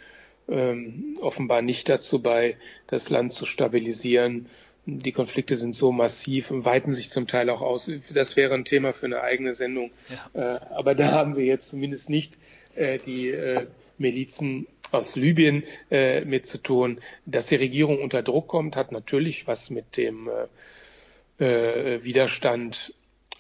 ähm, 0.49 1.17
offenbar 1.21 1.63
nicht 1.63 1.89
dazu 1.89 2.21
bei, 2.21 2.57
das 2.87 3.11
Land 3.11 3.33
zu 3.33 3.47
stabilisieren 3.47 4.49
die 4.85 5.13
Konflikte 5.13 5.57
sind 5.57 5.75
so 5.75 5.93
massiv 5.93 6.51
und 6.51 6.65
weiten 6.65 6.93
sich 6.93 7.11
zum 7.11 7.27
Teil 7.27 7.51
auch 7.51 7.63
aus. 7.63 7.91
Das 8.13 8.37
wäre 8.37 8.55
ein 8.55 8.65
Thema 8.65 8.93
für 8.93 9.07
eine 9.07 9.21
eigene 9.21 9.55
Sendung. 9.55 9.93
Ja. 10.35 10.57
Äh, 10.57 10.61
aber 10.75 10.95
da 10.95 11.13
haben 11.13 11.37
wir 11.37 11.45
jetzt 11.45 11.69
zumindest 11.69 12.11
nicht 12.11 12.37
äh, 12.75 12.99
die 12.99 13.29
äh, 13.31 13.67
Milizen 13.99 14.67
aus 14.91 15.15
Libyen 15.15 15.63
äh, 15.91 16.25
mit 16.25 16.47
zu 16.47 16.59
tun. 16.59 16.99
Dass 17.27 17.47
die 17.47 17.57
Regierung 17.57 18.01
unter 18.01 18.23
Druck 18.23 18.49
kommt, 18.49 18.75
hat 18.75 18.91
natürlich 18.91 19.47
was 19.47 19.71
mit 19.71 19.97
dem 19.97 20.29
äh, 21.39 21.45
äh, 21.45 22.05
Widerstand 22.05 22.93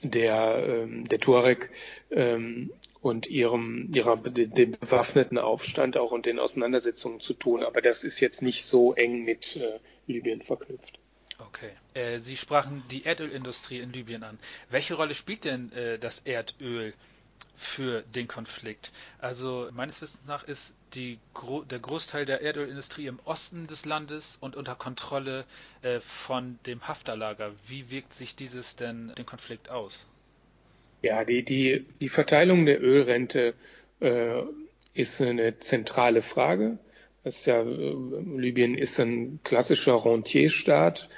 der, 0.02 0.64
ähm, 0.66 1.08
der 1.08 1.18
Tuareg 1.18 1.70
ähm, 2.12 2.70
und 3.02 3.26
ihrem, 3.26 3.90
ihrer, 3.92 4.16
dem 4.16 4.72
bewaffneten 4.72 5.38
Aufstand 5.38 5.96
auch 5.96 6.12
und 6.12 6.24
den 6.24 6.38
Auseinandersetzungen 6.38 7.20
zu 7.20 7.34
tun. 7.34 7.64
Aber 7.64 7.82
das 7.82 8.04
ist 8.04 8.20
jetzt 8.20 8.42
nicht 8.42 8.64
so 8.64 8.94
eng 8.94 9.24
mit 9.24 9.60
Libyen 10.06 10.40
verknüpft. 10.40 10.98
Okay. 11.48 11.72
Äh, 11.94 12.20
Sie 12.20 12.36
sprachen 12.36 12.82
die 12.90 13.04
Erdölindustrie 13.04 13.80
in 13.80 13.92
Libyen 13.92 14.22
an. 14.22 14.38
Welche 14.70 14.94
Rolle 14.94 15.14
spielt 15.14 15.44
denn 15.44 15.72
äh, 15.72 15.98
das 15.98 16.20
Erdöl 16.20 16.94
für 17.56 18.02
den 18.02 18.28
Konflikt? 18.28 18.92
Also 19.18 19.68
meines 19.72 20.00
Wissens 20.00 20.26
nach 20.26 20.44
ist 20.44 20.74
die, 20.94 21.18
der 21.70 21.78
Großteil 21.80 22.24
der 22.24 22.42
Erdölindustrie 22.42 23.06
im 23.06 23.18
Osten 23.24 23.66
des 23.66 23.84
Landes 23.84 24.38
und 24.40 24.56
unter 24.56 24.76
Kontrolle 24.76 25.44
äh, 25.82 26.00
von 26.00 26.58
dem 26.66 26.86
Hafterlager. 26.86 27.52
Wie 27.66 27.90
wirkt 27.90 28.12
sich 28.12 28.36
dieses 28.36 28.76
denn 28.76 29.12
den 29.16 29.26
Konflikt 29.26 29.68
aus? 29.68 30.06
Ja, 31.02 31.24
die, 31.24 31.44
die, 31.44 31.84
die 32.00 32.08
Verteilung 32.08 32.64
der 32.64 32.82
Ölrente 32.82 33.54
äh, 34.00 34.42
ist 34.94 35.20
eine 35.20 35.58
zentrale 35.58 36.22
Frage. 36.22 36.78
Das 37.24 37.38
ist 37.38 37.46
ja, 37.46 37.62
äh, 37.62 37.94
Libyen 38.36 38.76
ist 38.76 38.98
ein 39.00 39.40
klassischer 39.42 40.04
Rentierstaat. 40.04 41.08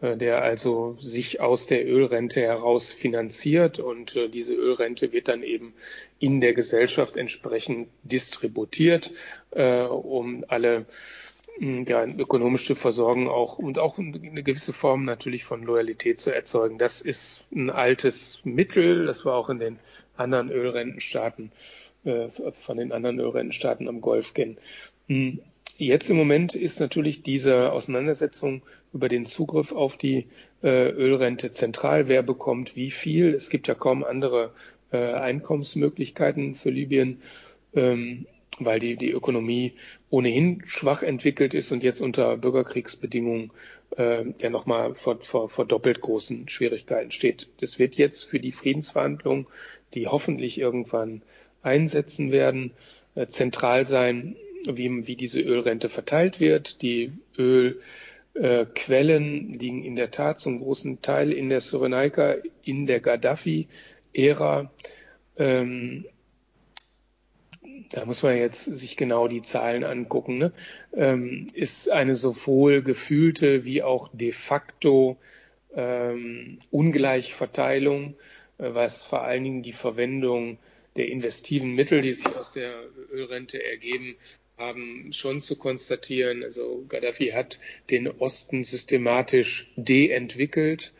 Äh, 0.00 0.16
der 0.16 0.42
also 0.42 0.96
sich 1.00 1.40
aus 1.40 1.66
der 1.66 1.86
Ölrente 1.86 2.40
heraus 2.40 2.92
finanziert 2.92 3.78
und 3.80 4.14
äh, 4.16 4.28
diese 4.28 4.54
Ölrente 4.54 5.12
wird 5.12 5.28
dann 5.28 5.42
eben 5.42 5.74
in 6.18 6.40
der 6.40 6.54
Gesellschaft 6.54 7.16
entsprechend 7.16 7.88
distributiert, 8.04 9.10
äh, 9.50 9.82
um 9.82 10.44
alle 10.48 10.86
ja, 11.60 12.04
ökonomisch 12.04 12.66
zu 12.66 12.74
versorgen 12.74 13.28
auch 13.28 13.58
und 13.58 13.78
auch 13.78 13.98
eine 13.98 14.42
gewisse 14.42 14.72
Form 14.72 15.04
natürlich 15.04 15.44
von 15.44 15.62
Loyalität 15.62 16.20
zu 16.20 16.34
erzeugen. 16.34 16.78
Das 16.78 17.00
ist 17.00 17.46
ein 17.52 17.70
altes 17.70 18.40
Mittel, 18.44 19.06
das 19.06 19.24
war 19.24 19.34
auch 19.34 19.48
in 19.48 19.58
den 19.58 19.78
anderen 20.16 20.50
Ölrentenstaaten, 20.50 21.52
von 22.52 22.76
den 22.76 22.92
anderen 22.92 23.18
Ölrentenstaaten 23.18 23.88
am 23.88 24.00
Golf 24.00 24.34
kennen. 24.34 24.58
Hm, 25.08 25.40
Jetzt 25.80 26.10
im 26.10 26.16
Moment 26.16 26.56
ist 26.56 26.80
natürlich 26.80 27.22
diese 27.22 27.70
Auseinandersetzung 27.70 28.62
über 28.92 29.08
den 29.08 29.26
Zugriff 29.26 29.70
auf 29.70 29.96
die 29.96 30.26
äh, 30.60 30.88
Ölrente 30.90 31.52
zentral. 31.52 32.08
Wer 32.08 32.24
bekommt 32.24 32.74
wie 32.74 32.90
viel? 32.90 33.32
Es 33.32 33.48
gibt 33.48 33.68
ja 33.68 33.76
kaum 33.76 34.02
andere 34.02 34.50
äh, 34.90 35.12
Einkommensmöglichkeiten 35.12 36.56
für 36.56 36.70
Libyen, 36.70 37.20
ähm, 37.74 38.26
weil 38.58 38.78
die, 38.78 38.96
die 38.96 39.10
Ökonomie 39.10 39.74
ohnehin 40.10 40.62
schwach 40.66 41.02
entwickelt 41.02 41.54
ist 41.54 41.72
und 41.72 41.82
jetzt 41.82 42.00
unter 42.00 42.36
Bürgerkriegsbedingungen 42.36 43.50
äh, 43.96 44.24
ja 44.40 44.50
nochmal 44.50 44.94
vor, 44.94 45.20
vor, 45.20 45.48
vor 45.48 45.64
doppelt 45.64 46.00
großen 46.00 46.48
Schwierigkeiten 46.48 47.10
steht. 47.10 47.48
Das 47.60 47.78
wird 47.78 47.96
jetzt 47.96 48.24
für 48.24 48.40
die 48.40 48.52
Friedensverhandlungen, 48.52 49.46
die 49.94 50.08
hoffentlich 50.08 50.58
irgendwann 50.58 51.22
einsetzen 51.62 52.32
werden, 52.32 52.72
äh, 53.14 53.26
zentral 53.26 53.86
sein, 53.86 54.36
wie, 54.66 55.06
wie 55.06 55.16
diese 55.16 55.40
Ölrente 55.40 55.88
verteilt 55.88 56.40
wird. 56.40 56.82
Die 56.82 57.12
Ölquellen 57.36 57.94
äh, 58.34 59.56
liegen 59.56 59.84
in 59.84 59.96
der 59.96 60.10
Tat 60.10 60.40
zum 60.40 60.60
großen 60.60 61.00
Teil 61.02 61.32
in 61.32 61.48
der 61.48 61.60
Cyrenaika, 61.60 62.36
in 62.64 62.86
der 62.86 63.00
Gaddafi-Ära. 63.00 64.70
Ähm, 65.36 66.04
da 67.90 68.04
muss 68.04 68.22
man 68.22 68.36
jetzt 68.36 68.64
sich 68.64 68.96
genau 68.96 69.28
die 69.28 69.42
Zahlen 69.42 69.84
angucken, 69.84 70.38
ne? 70.38 70.52
ähm, 70.94 71.48
ist 71.52 71.90
eine 71.90 72.14
sowohl 72.14 72.82
gefühlte 72.82 73.64
wie 73.64 73.82
auch 73.82 74.08
de 74.12 74.32
facto 74.32 75.16
ähm, 75.74 76.58
Ungleichverteilung, 76.70 78.14
äh, 78.58 78.74
was 78.74 79.04
vor 79.04 79.22
allen 79.22 79.44
Dingen 79.44 79.62
die 79.62 79.72
Verwendung 79.72 80.58
der 80.96 81.08
investiven 81.08 81.74
Mittel, 81.74 82.02
die 82.02 82.12
sich 82.12 82.34
aus 82.34 82.52
der 82.52 82.74
Ölrente 83.12 83.64
ergeben, 83.64 84.16
haben 84.56 85.12
schon 85.12 85.40
zu 85.40 85.56
konstatieren, 85.56 86.42
also 86.42 86.84
Gaddafi 86.88 87.28
hat 87.28 87.60
den 87.90 88.08
Osten 88.08 88.64
systematisch 88.64 89.70
deentwickelt, 89.76 90.92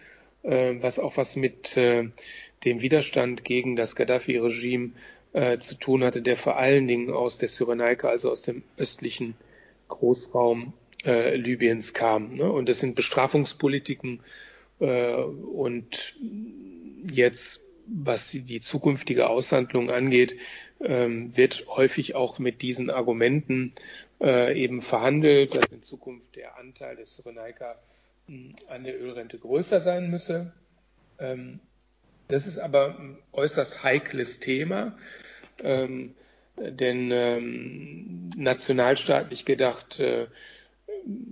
äh, 0.44 0.74
was 0.78 0.98
auch 1.00 1.16
was 1.16 1.34
mit 1.34 1.76
äh, 1.76 2.04
dem 2.64 2.80
Widerstand 2.80 3.44
gegen 3.44 3.76
das 3.76 3.96
Gaddafi-Regime 3.96 4.92
äh, 5.32 5.58
zu 5.58 5.74
tun 5.74 6.04
hatte, 6.04 6.22
der 6.22 6.36
vor 6.36 6.56
allen 6.56 6.88
Dingen 6.88 7.12
aus 7.12 7.38
der 7.38 7.48
Cyrenaika, 7.48 8.08
also 8.08 8.30
aus 8.30 8.42
dem 8.42 8.62
östlichen 8.76 9.34
Großraum 9.88 10.72
äh, 11.04 11.36
Libyens 11.36 11.94
kam. 11.94 12.36
Ne? 12.36 12.50
Und 12.50 12.68
das 12.68 12.80
sind 12.80 12.94
Bestrafungspolitiken 12.94 14.20
äh, 14.80 15.14
und 15.14 16.16
jetzt 17.10 17.60
was 17.90 18.30
die 18.30 18.60
zukünftige 18.60 19.28
Aushandlung 19.28 19.90
angeht, 19.90 20.36
ähm, 20.80 21.36
wird 21.36 21.66
häufig 21.68 22.14
auch 22.14 22.38
mit 22.38 22.60
diesen 22.62 22.90
Argumenten 22.90 23.72
äh, 24.20 24.60
eben 24.60 24.82
verhandelt, 24.82 25.56
dass 25.56 25.64
in 25.72 25.82
Zukunft 25.82 26.36
der 26.36 26.58
Anteil 26.58 26.96
des 26.96 27.16
Cyrenaika 27.16 27.76
an 28.68 28.84
der 28.84 29.00
Ölrente 29.00 29.38
größer 29.38 29.80
sein 29.80 30.10
müsse. 30.10 30.52
Ähm, 31.18 31.60
das 32.28 32.46
ist 32.46 32.58
aber 32.58 32.98
ein 32.98 33.18
äußerst 33.32 33.82
heikles 33.82 34.40
Thema, 34.40 34.96
ähm, 35.62 36.14
denn 36.56 37.10
ähm, 37.12 38.30
nationalstaatlich 38.36 39.44
gedacht 39.44 40.00
äh, 40.00 40.26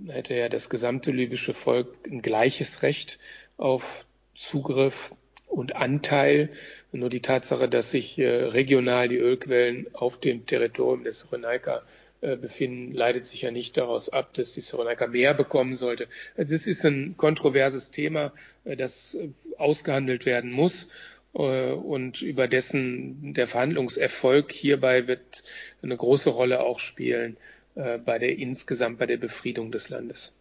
hätte 0.07 0.35
ja 0.35 0.49
das 0.49 0.69
gesamte 0.69 1.11
libysche 1.11 1.53
Volk 1.53 1.87
ein 2.07 2.21
gleiches 2.21 2.81
Recht 2.81 3.19
auf 3.57 4.05
Zugriff 4.35 5.13
und 5.47 5.75
Anteil. 5.75 6.49
Nur 6.91 7.09
die 7.09 7.21
Tatsache, 7.21 7.69
dass 7.69 7.91
sich 7.91 8.17
äh, 8.17 8.27
regional 8.27 9.07
die 9.07 9.17
Ölquellen 9.17 9.87
auf 9.93 10.19
dem 10.19 10.45
Territorium 10.45 11.03
des 11.03 11.19
Cyrenaika 11.19 11.77
äh, 11.77 11.81
befinden, 12.21 12.93
leitet 12.93 13.25
sich 13.25 13.41
ja 13.43 13.51
nicht 13.51 13.77
daraus 13.77 14.09
ab, 14.09 14.33
dass 14.33 14.53
die 14.53 14.61
Cyrenaika 14.61 15.07
mehr 15.07 15.33
bekommen 15.33 15.75
sollte. 15.75 16.07
Also 16.35 16.55
es 16.55 16.67
ist 16.67 16.85
ein 16.85 17.15
kontroverses 17.17 17.91
Thema, 17.91 18.33
äh, 18.63 18.75
das 18.75 19.17
ausgehandelt 19.57 20.25
werden 20.25 20.51
muss 20.51 20.87
und 21.33 22.21
über 22.21 22.47
dessen 22.47 23.33
der 23.33 23.47
Verhandlungserfolg 23.47 24.51
hierbei 24.51 25.07
wird 25.07 25.43
eine 25.83 25.95
große 25.95 26.29
Rolle 26.31 26.61
auch 26.61 26.79
spielen 26.79 27.37
bei 27.75 28.17
der 28.17 28.37
insgesamt 28.39 28.97
bei 28.97 29.05
der 29.05 29.17
Befriedung 29.17 29.71
des 29.71 29.89
Landes. 29.89 30.33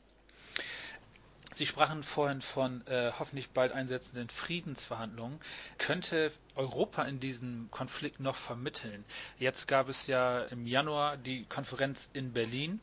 Sie 1.57 1.65
sprachen 1.65 2.03
vorhin 2.03 2.43
von 2.43 2.87
äh, 2.87 3.13
hoffentlich 3.19 3.49
bald 3.49 3.73
einsetzenden 3.73 4.29
Friedensverhandlungen. 4.29 5.41
Könnte 5.79 6.31
Europa 6.55 7.03
in 7.05 7.19
diesem 7.19 7.69
Konflikt 7.71 8.21
noch 8.21 8.37
vermitteln? 8.37 9.07
Jetzt 9.39 9.67
gab 9.67 9.89
es 9.89 10.07
ja 10.07 10.43
im 10.43 10.67
Januar 10.67 11.17
die 11.17 11.47
Konferenz 11.49 12.11
in 12.13 12.35
Berlin. 12.35 12.79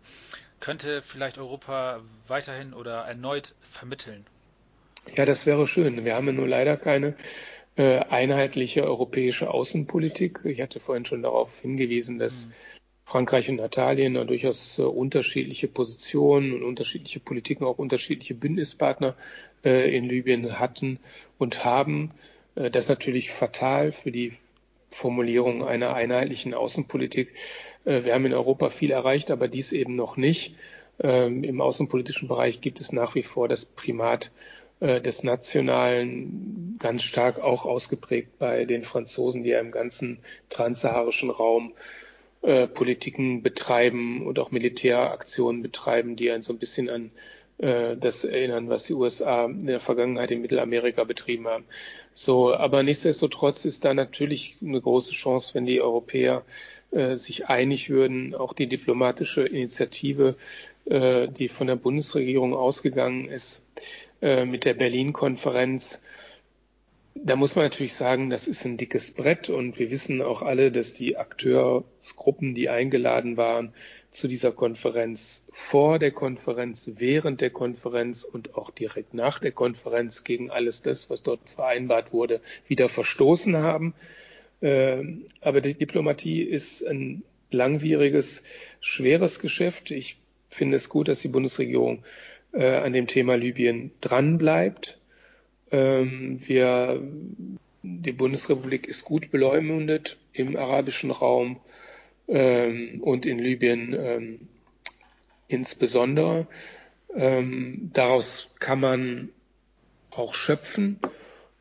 Könnte 0.60 1.04
vielleicht 1.04 1.38
Europa 1.38 2.02
weiterhin 2.28 2.74
oder 2.74 3.04
erneut 3.04 3.54
vermitteln? 3.62 4.26
Ja, 5.16 5.26
das 5.26 5.46
wäre 5.46 5.68
schön. 5.68 6.04
Wir 6.04 6.16
haben 6.16 6.26
ja 6.26 6.34
nur 6.34 6.48
leider 6.48 6.76
keine 6.76 7.16
äh, 7.76 8.00
einheitliche 8.00 8.84
europäische 8.86 9.52
Außenpolitik. 9.52 10.40
Ich 10.46 10.62
hatte 10.62 10.80
vorhin 10.80 11.06
schon 11.06 11.22
darauf 11.22 11.60
hingewiesen, 11.60 12.18
dass 12.18 12.46
hm. 12.46 12.54
Frankreich 13.06 13.50
und 13.50 13.60
Italien 13.60 14.14
durchaus 14.28 14.80
äh, 14.80 14.84
unterschiedliche 14.84 15.68
Positionen 15.68 16.54
und 16.54 16.64
unterschiedliche 16.64 17.20
Politiken, 17.20 17.66
auch 17.66 17.78
unterschiedliche 17.78 18.34
Bündnispartner 18.34 19.16
äh, 19.64 19.96
in 19.96 20.06
Libyen 20.06 20.60
hatten 20.60 21.00
und 21.38 21.66
haben. 21.66 22.12
Äh, 22.56 22.72
das 22.72 22.86
ist 22.86 22.90
natürlich 22.90 23.32
fatal 23.32 23.92
für 23.92 24.12
die 24.12 24.34
Formulierung 24.90 25.64
einer 25.64 25.94
einheitlichen 25.94 26.54
Außenpolitik. 26.54 27.34
Wir 27.84 28.14
haben 28.14 28.28
in 28.28 28.34
Europa 28.34 28.70
viel 28.70 28.92
erreicht, 28.92 29.32
aber 29.32 29.48
dies 29.48 29.74
eben 29.74 29.96
noch 29.96 30.18
nicht. 30.18 30.56
Ähm, 31.00 31.44
Im 31.44 31.62
außenpolitischen 31.62 32.28
Bereich 32.28 32.62
gibt 32.62 32.80
es 32.80 32.94
nach 32.94 33.16
wie 33.16 33.24
vor 33.24 33.48
das 33.48 33.66
Primat 33.66 34.32
des 34.80 35.24
Nationalen 35.24 36.76
ganz 36.78 37.04
stark 37.04 37.40
auch 37.40 37.66
ausgeprägt 37.66 38.38
bei 38.38 38.66
den 38.66 38.84
Franzosen, 38.84 39.42
die 39.44 39.50
ja 39.50 39.60
im 39.60 39.72
ganzen 39.72 40.20
transsaharischen 40.50 41.32
Raum 41.32 41.74
äh, 42.44 42.68
Politiken 42.68 43.42
betreiben 43.42 44.26
und 44.26 44.38
auch 44.38 44.52
Militäraktionen 44.52 45.62
betreiben, 45.62 46.16
die 46.16 46.30
einen 46.32 46.44
so 46.44 46.54
ein 46.54 46.60
bisschen 46.60 46.90
an 46.90 47.12
äh, 47.58 47.96
das 47.96 48.26
erinnern, 48.26 48.68
was 48.70 48.84
die 48.84 48.94
USA 48.94 49.46
in 49.46 49.66
der 49.66 49.80
Vergangenheit 49.80 50.32
in 50.32 50.42
Mittelamerika 50.42 51.06
betrieben 51.06 51.48
haben. 51.48 51.64
So, 52.14 52.54
aber 52.54 52.84
nichtsdestotrotz 52.84 53.64
ist 53.66 53.86
da 53.86 53.94
natürlich 53.94 54.58
eine 54.62 54.82
große 54.82 55.14
Chance, 55.14 55.54
wenn 55.54 55.66
die 55.66 55.82
Europäer 55.82 56.44
äh, 56.92 57.16
sich 57.16 57.48
einig 57.48 57.90
würden, 57.90 58.36
auch 58.36 58.54
die 58.54 58.68
diplomatische 58.68 59.44
Initiative, 59.46 60.36
äh, 60.86 61.28
die 61.28 61.48
von 61.48 61.68
der 61.68 61.78
Bundesregierung 61.78 62.54
ausgegangen 62.54 63.30
ist, 63.30 63.66
äh, 64.22 64.46
mit 64.46 64.66
der 64.66 64.74
Berlin-Konferenz, 64.74 66.04
da 67.16 67.36
muss 67.36 67.56
man 67.56 67.66
natürlich 67.66 67.94
sagen, 67.94 68.30
das 68.30 68.48
ist 68.48 68.66
ein 68.66 68.78
dickes 68.78 69.12
Brett 69.12 69.50
und 69.50 69.78
wir 69.78 69.92
wissen 69.92 70.22
auch 70.22 70.42
alle, 70.42 70.72
dass 70.72 70.94
die 70.94 71.16
Akteursgruppen, 71.16 72.56
die 72.56 72.70
eingeladen 72.70 73.38
waren 73.38 73.74
zu 74.10 74.28
dieser 74.28 74.52
Konferenz, 74.52 75.46
vor 75.52 76.00
der 76.00 76.12
Konferenz, 76.12 76.92
während 76.96 77.42
der 77.42 77.52
Konferenz 77.52 78.24
und 78.24 78.56
auch 78.56 78.72
direkt 78.72 79.14
nach 79.14 79.40
der 79.40 79.52
Konferenz 79.52 80.24
gegen 80.24 80.50
alles 80.50 80.82
das, 80.82 81.10
was 81.10 81.22
dort 81.22 81.50
vereinbart 81.50 82.14
wurde, 82.14 82.42
wieder 82.68 82.90
verstoßen 82.90 83.58
haben. 83.58 83.94
Ähm, 84.62 85.28
aber 85.42 85.62
die 85.62 85.76
Diplomatie 85.76 86.42
ist 86.42 86.82
ein 86.82 87.24
langwieriges, 87.52 88.42
schweres 88.80 89.40
Geschäft. 89.40 89.92
Ich 89.92 90.18
finde 90.50 90.78
es 90.78 90.90
gut, 90.90 91.08
dass 91.08 91.22
die 91.22 91.28
Bundesregierung 91.28 92.04
äh, 92.54 92.66
an 92.66 92.92
dem 92.92 93.06
Thema 93.06 93.36
Libyen 93.36 93.92
dranbleibt 94.02 94.98
ähm, 95.74 96.40
wir, 96.46 97.02
die 97.82 98.12
Bundesrepublik 98.12 98.88
ist 98.88 99.04
gut 99.04 99.32
beleumundet 99.32 100.18
im 100.32 100.56
arabischen 100.56 101.12
Raum 101.12 101.60
ähm, 102.28 103.02
und 103.02 103.26
in 103.26 103.40
Libyen 103.40 103.94
ähm, 103.94 104.48
insbesondere. 105.48 106.48
Ähm, 107.16 107.90
daraus 107.94 108.50
kann 108.60 108.80
man 108.80 109.30
auch 110.12 110.36
schöpfen, 110.36 111.00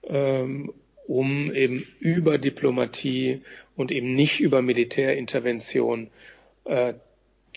ähm, 0.05 0.75
um 1.07 1.53
eben 1.53 1.85
über 1.99 2.37
Diplomatie 2.37 3.41
und 3.77 3.91
eben 3.91 4.15
nicht 4.15 4.41
über 4.41 4.61
Militärintervention 4.61 6.11
äh, 6.65 6.95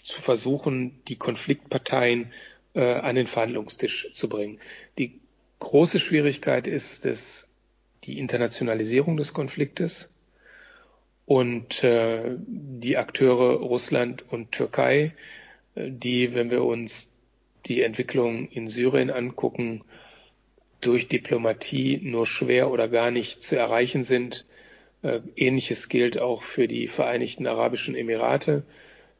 zu 0.03 0.21
versuchen, 0.21 1.01
die 1.09 1.17
Konfliktparteien 1.17 2.31
äh, 2.73 2.81
an 2.81 3.15
den 3.15 3.27
Verhandlungstisch 3.27 4.09
zu 4.13 4.29
bringen. 4.29 4.59
Die 4.97 5.19
große 5.59 5.99
Schwierigkeit 5.99 6.67
ist 6.67 7.05
es 7.05 7.47
die 8.03 8.19
Internationalisierung 8.19 9.17
des 9.17 9.33
Konfliktes 9.33 10.09
und 11.25 11.83
äh, 11.83 12.35
die 12.47 12.97
Akteure 12.97 13.55
Russland 13.55 14.23
und 14.29 14.51
Türkei, 14.51 15.13
äh, 15.75 15.89
die, 15.89 16.35
wenn 16.35 16.51
wir 16.51 16.63
uns 16.63 17.11
die 17.65 17.81
Entwicklung 17.81 18.47
in 18.49 18.67
Syrien 18.67 19.09
angucken, 19.09 19.83
durch 20.81 21.07
Diplomatie 21.07 21.99
nur 22.03 22.27
schwer 22.27 22.69
oder 22.69 22.87
gar 22.87 23.09
nicht 23.09 23.41
zu 23.41 23.55
erreichen 23.55 24.03
sind. 24.03 24.45
Äh, 25.01 25.21
Ähnliches 25.35 25.89
gilt 25.89 26.19
auch 26.19 26.43
für 26.43 26.67
die 26.67 26.87
Vereinigten 26.87 27.47
Arabischen 27.47 27.95
Emirate. 27.95 28.63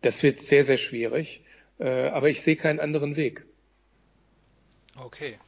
Das 0.02 0.22
wird 0.22 0.40
sehr, 0.40 0.64
sehr 0.64 0.78
schwierig, 0.78 1.42
äh, 1.80 2.10
aber 2.10 2.30
ich 2.30 2.42
sehe 2.42 2.56
keinen 2.56 2.80
anderen 2.80 3.16
Weg. 3.16 3.46
Okay. 4.96 5.40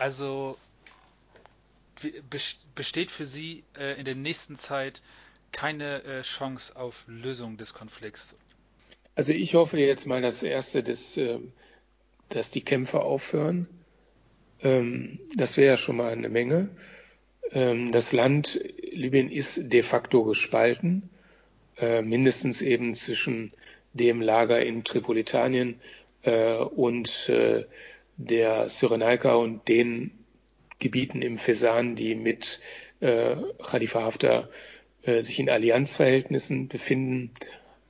Also 0.00 0.56
besteht 2.74 3.10
für 3.10 3.26
Sie 3.26 3.64
äh, 3.78 3.98
in 3.98 4.06
der 4.06 4.14
nächsten 4.14 4.56
Zeit 4.56 5.02
keine 5.52 6.02
äh, 6.04 6.22
Chance 6.22 6.74
auf 6.74 7.04
Lösung 7.06 7.58
des 7.58 7.74
Konflikts? 7.74 8.34
Also 9.14 9.32
ich 9.32 9.54
hoffe 9.54 9.78
jetzt 9.78 10.06
mal 10.06 10.22
das 10.22 10.42
Erste, 10.42 10.82
dass, 10.82 11.18
äh, 11.18 11.38
dass 12.30 12.50
die 12.50 12.62
Kämpfe 12.62 13.00
aufhören. 13.02 13.68
Ähm, 14.62 15.20
das 15.36 15.58
wäre 15.58 15.72
ja 15.72 15.76
schon 15.76 15.98
mal 15.98 16.12
eine 16.12 16.30
Menge. 16.30 16.70
Ähm, 17.52 17.92
das 17.92 18.12
Land 18.12 18.58
Libyen 18.92 19.30
ist 19.30 19.70
de 19.70 19.82
facto 19.82 20.24
gespalten, 20.24 21.10
äh, 21.76 22.00
mindestens 22.00 22.62
eben 22.62 22.94
zwischen 22.94 23.52
dem 23.92 24.22
Lager 24.22 24.64
in 24.64 24.82
Tripolitanien 24.82 25.78
äh, 26.22 26.54
und 26.56 27.28
äh, 27.28 27.66
der 28.26 28.68
Cyrenaika 28.68 29.34
und 29.34 29.68
den 29.68 30.12
Gebieten 30.78 31.22
im 31.22 31.38
Fesan, 31.38 31.96
die 31.96 32.14
mit 32.14 32.60
äh, 33.00 33.36
Khalifa 33.62 34.02
Haftar 34.02 34.48
äh, 35.02 35.22
sich 35.22 35.38
in 35.38 35.50
Allianzverhältnissen 35.50 36.68
befinden. 36.68 37.32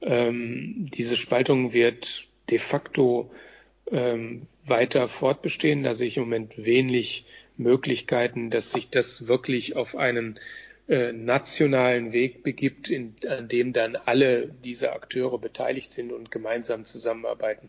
Ähm, 0.02 0.86
diese 0.94 1.16
Spaltung 1.16 1.72
wird 1.72 2.28
de 2.50 2.58
facto 2.58 3.30
ähm, 3.90 4.46
weiter 4.64 5.08
fortbestehen. 5.08 5.82
Da 5.82 5.94
sehe 5.94 6.08
ich 6.08 6.16
im 6.16 6.24
Moment 6.24 6.64
wenig 6.64 7.24
Möglichkeiten, 7.56 8.50
dass 8.50 8.72
sich 8.72 8.90
das 8.90 9.28
wirklich 9.28 9.76
auf 9.76 9.96
einen 9.96 10.38
äh, 10.88 11.12
nationalen 11.12 12.12
Weg 12.12 12.42
begibt, 12.42 12.88
in, 12.88 13.14
an 13.28 13.48
dem 13.48 13.72
dann 13.72 13.96
alle 13.96 14.48
diese 14.64 14.92
Akteure 14.92 15.38
beteiligt 15.38 15.92
sind 15.92 16.12
und 16.12 16.30
gemeinsam 16.30 16.84
zusammenarbeiten. 16.84 17.68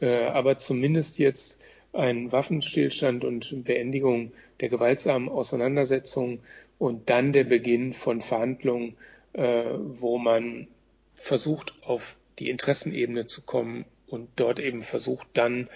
Äh, 0.00 0.24
aber 0.24 0.58
zumindest 0.58 1.18
jetzt 1.18 1.60
ein 1.92 2.32
Waffenstillstand 2.32 3.24
und 3.24 3.64
Beendigung 3.64 4.32
der 4.60 4.68
gewaltsamen 4.68 5.28
Auseinandersetzung 5.28 6.40
und 6.78 7.10
dann 7.10 7.32
der 7.32 7.44
Beginn 7.44 7.92
von 7.92 8.20
Verhandlungen, 8.20 8.96
äh, 9.34 9.64
wo 9.76 10.18
man 10.18 10.68
versucht, 11.14 11.74
auf 11.82 12.16
die 12.38 12.48
Interessenebene 12.48 13.26
zu 13.26 13.42
kommen 13.42 13.84
und 14.06 14.28
dort 14.36 14.58
eben 14.58 14.82
versucht, 14.82 15.28
dann 15.34 15.68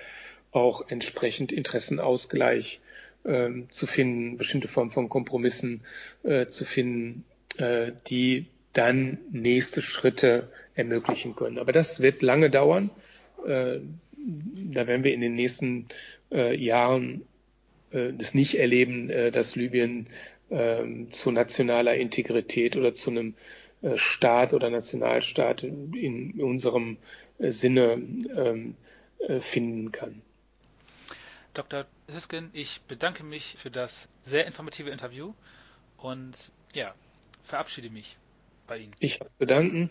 auch 0.53 0.89
entsprechend 0.89 1.53
Interessenausgleich 1.53 2.81
äh, 3.25 3.51
zu 3.71 3.87
finden, 3.87 4.39
bestimmte 4.39 4.69
Formen 4.69 4.91
von 4.91 5.09
Kompromissen 5.09 5.83
äh, 6.23 6.47
zu 6.47 6.65
finden, 6.65 7.25
äh, 7.59 7.93
die 8.09 8.47
dann 8.73 9.19
nächste 9.31 9.83
Schritte 9.83 10.51
ermöglichen 10.75 11.35
können. 11.35 11.59
Aber 11.59 11.73
das 11.73 12.01
wird 12.01 12.23
lange 12.23 12.51
dauern. 12.51 12.91
Äh, 14.27 14.75
da 14.75 14.87
werden 14.87 15.05
wir 15.05 15.15
in 15.15 15.21
den 15.21 15.35
nächsten 15.35 15.89
äh, 16.33 16.57
Jahren 16.57 17.23
äh, 17.91 18.13
das 18.13 18.35
nicht 18.35 18.57
erleben, 18.57 19.11
äh, 19.11 19.31
dass 19.31 19.57
Libyen 19.57 20.09
ähm, 20.51 21.11
zu 21.11 21.33
nationaler 21.33 21.95
Integrität 21.95 22.77
oder 22.77 22.95
zu 22.95 23.11
einem 23.11 23.35
äh, 23.83 23.97
Staat 23.97 24.55
oder 24.55 24.71
Nationalstaat 24.71 25.65
in 25.65 26.41
unserem 26.41 26.99
Sinne 27.39 27.93
ähm, 27.95 28.77
finden 29.39 29.93
kann. 29.93 30.23
Dr. 31.53 31.87
Hisken, 32.09 32.51
ich 32.53 32.81
bedanke 32.83 33.25
mich 33.25 33.57
für 33.59 33.71
das 33.71 34.09
sehr 34.23 34.47
informative 34.47 34.91
Interview 34.91 35.35
und 35.97 36.53
ja, 36.75 36.95
verabschiede 37.43 37.91
mich 37.91 38.17
bei 38.67 38.79
Ihnen. 38.79 38.93
Ich 39.01 39.21
habe 39.21 39.31
zu 39.39 39.47
danken. 39.47 39.91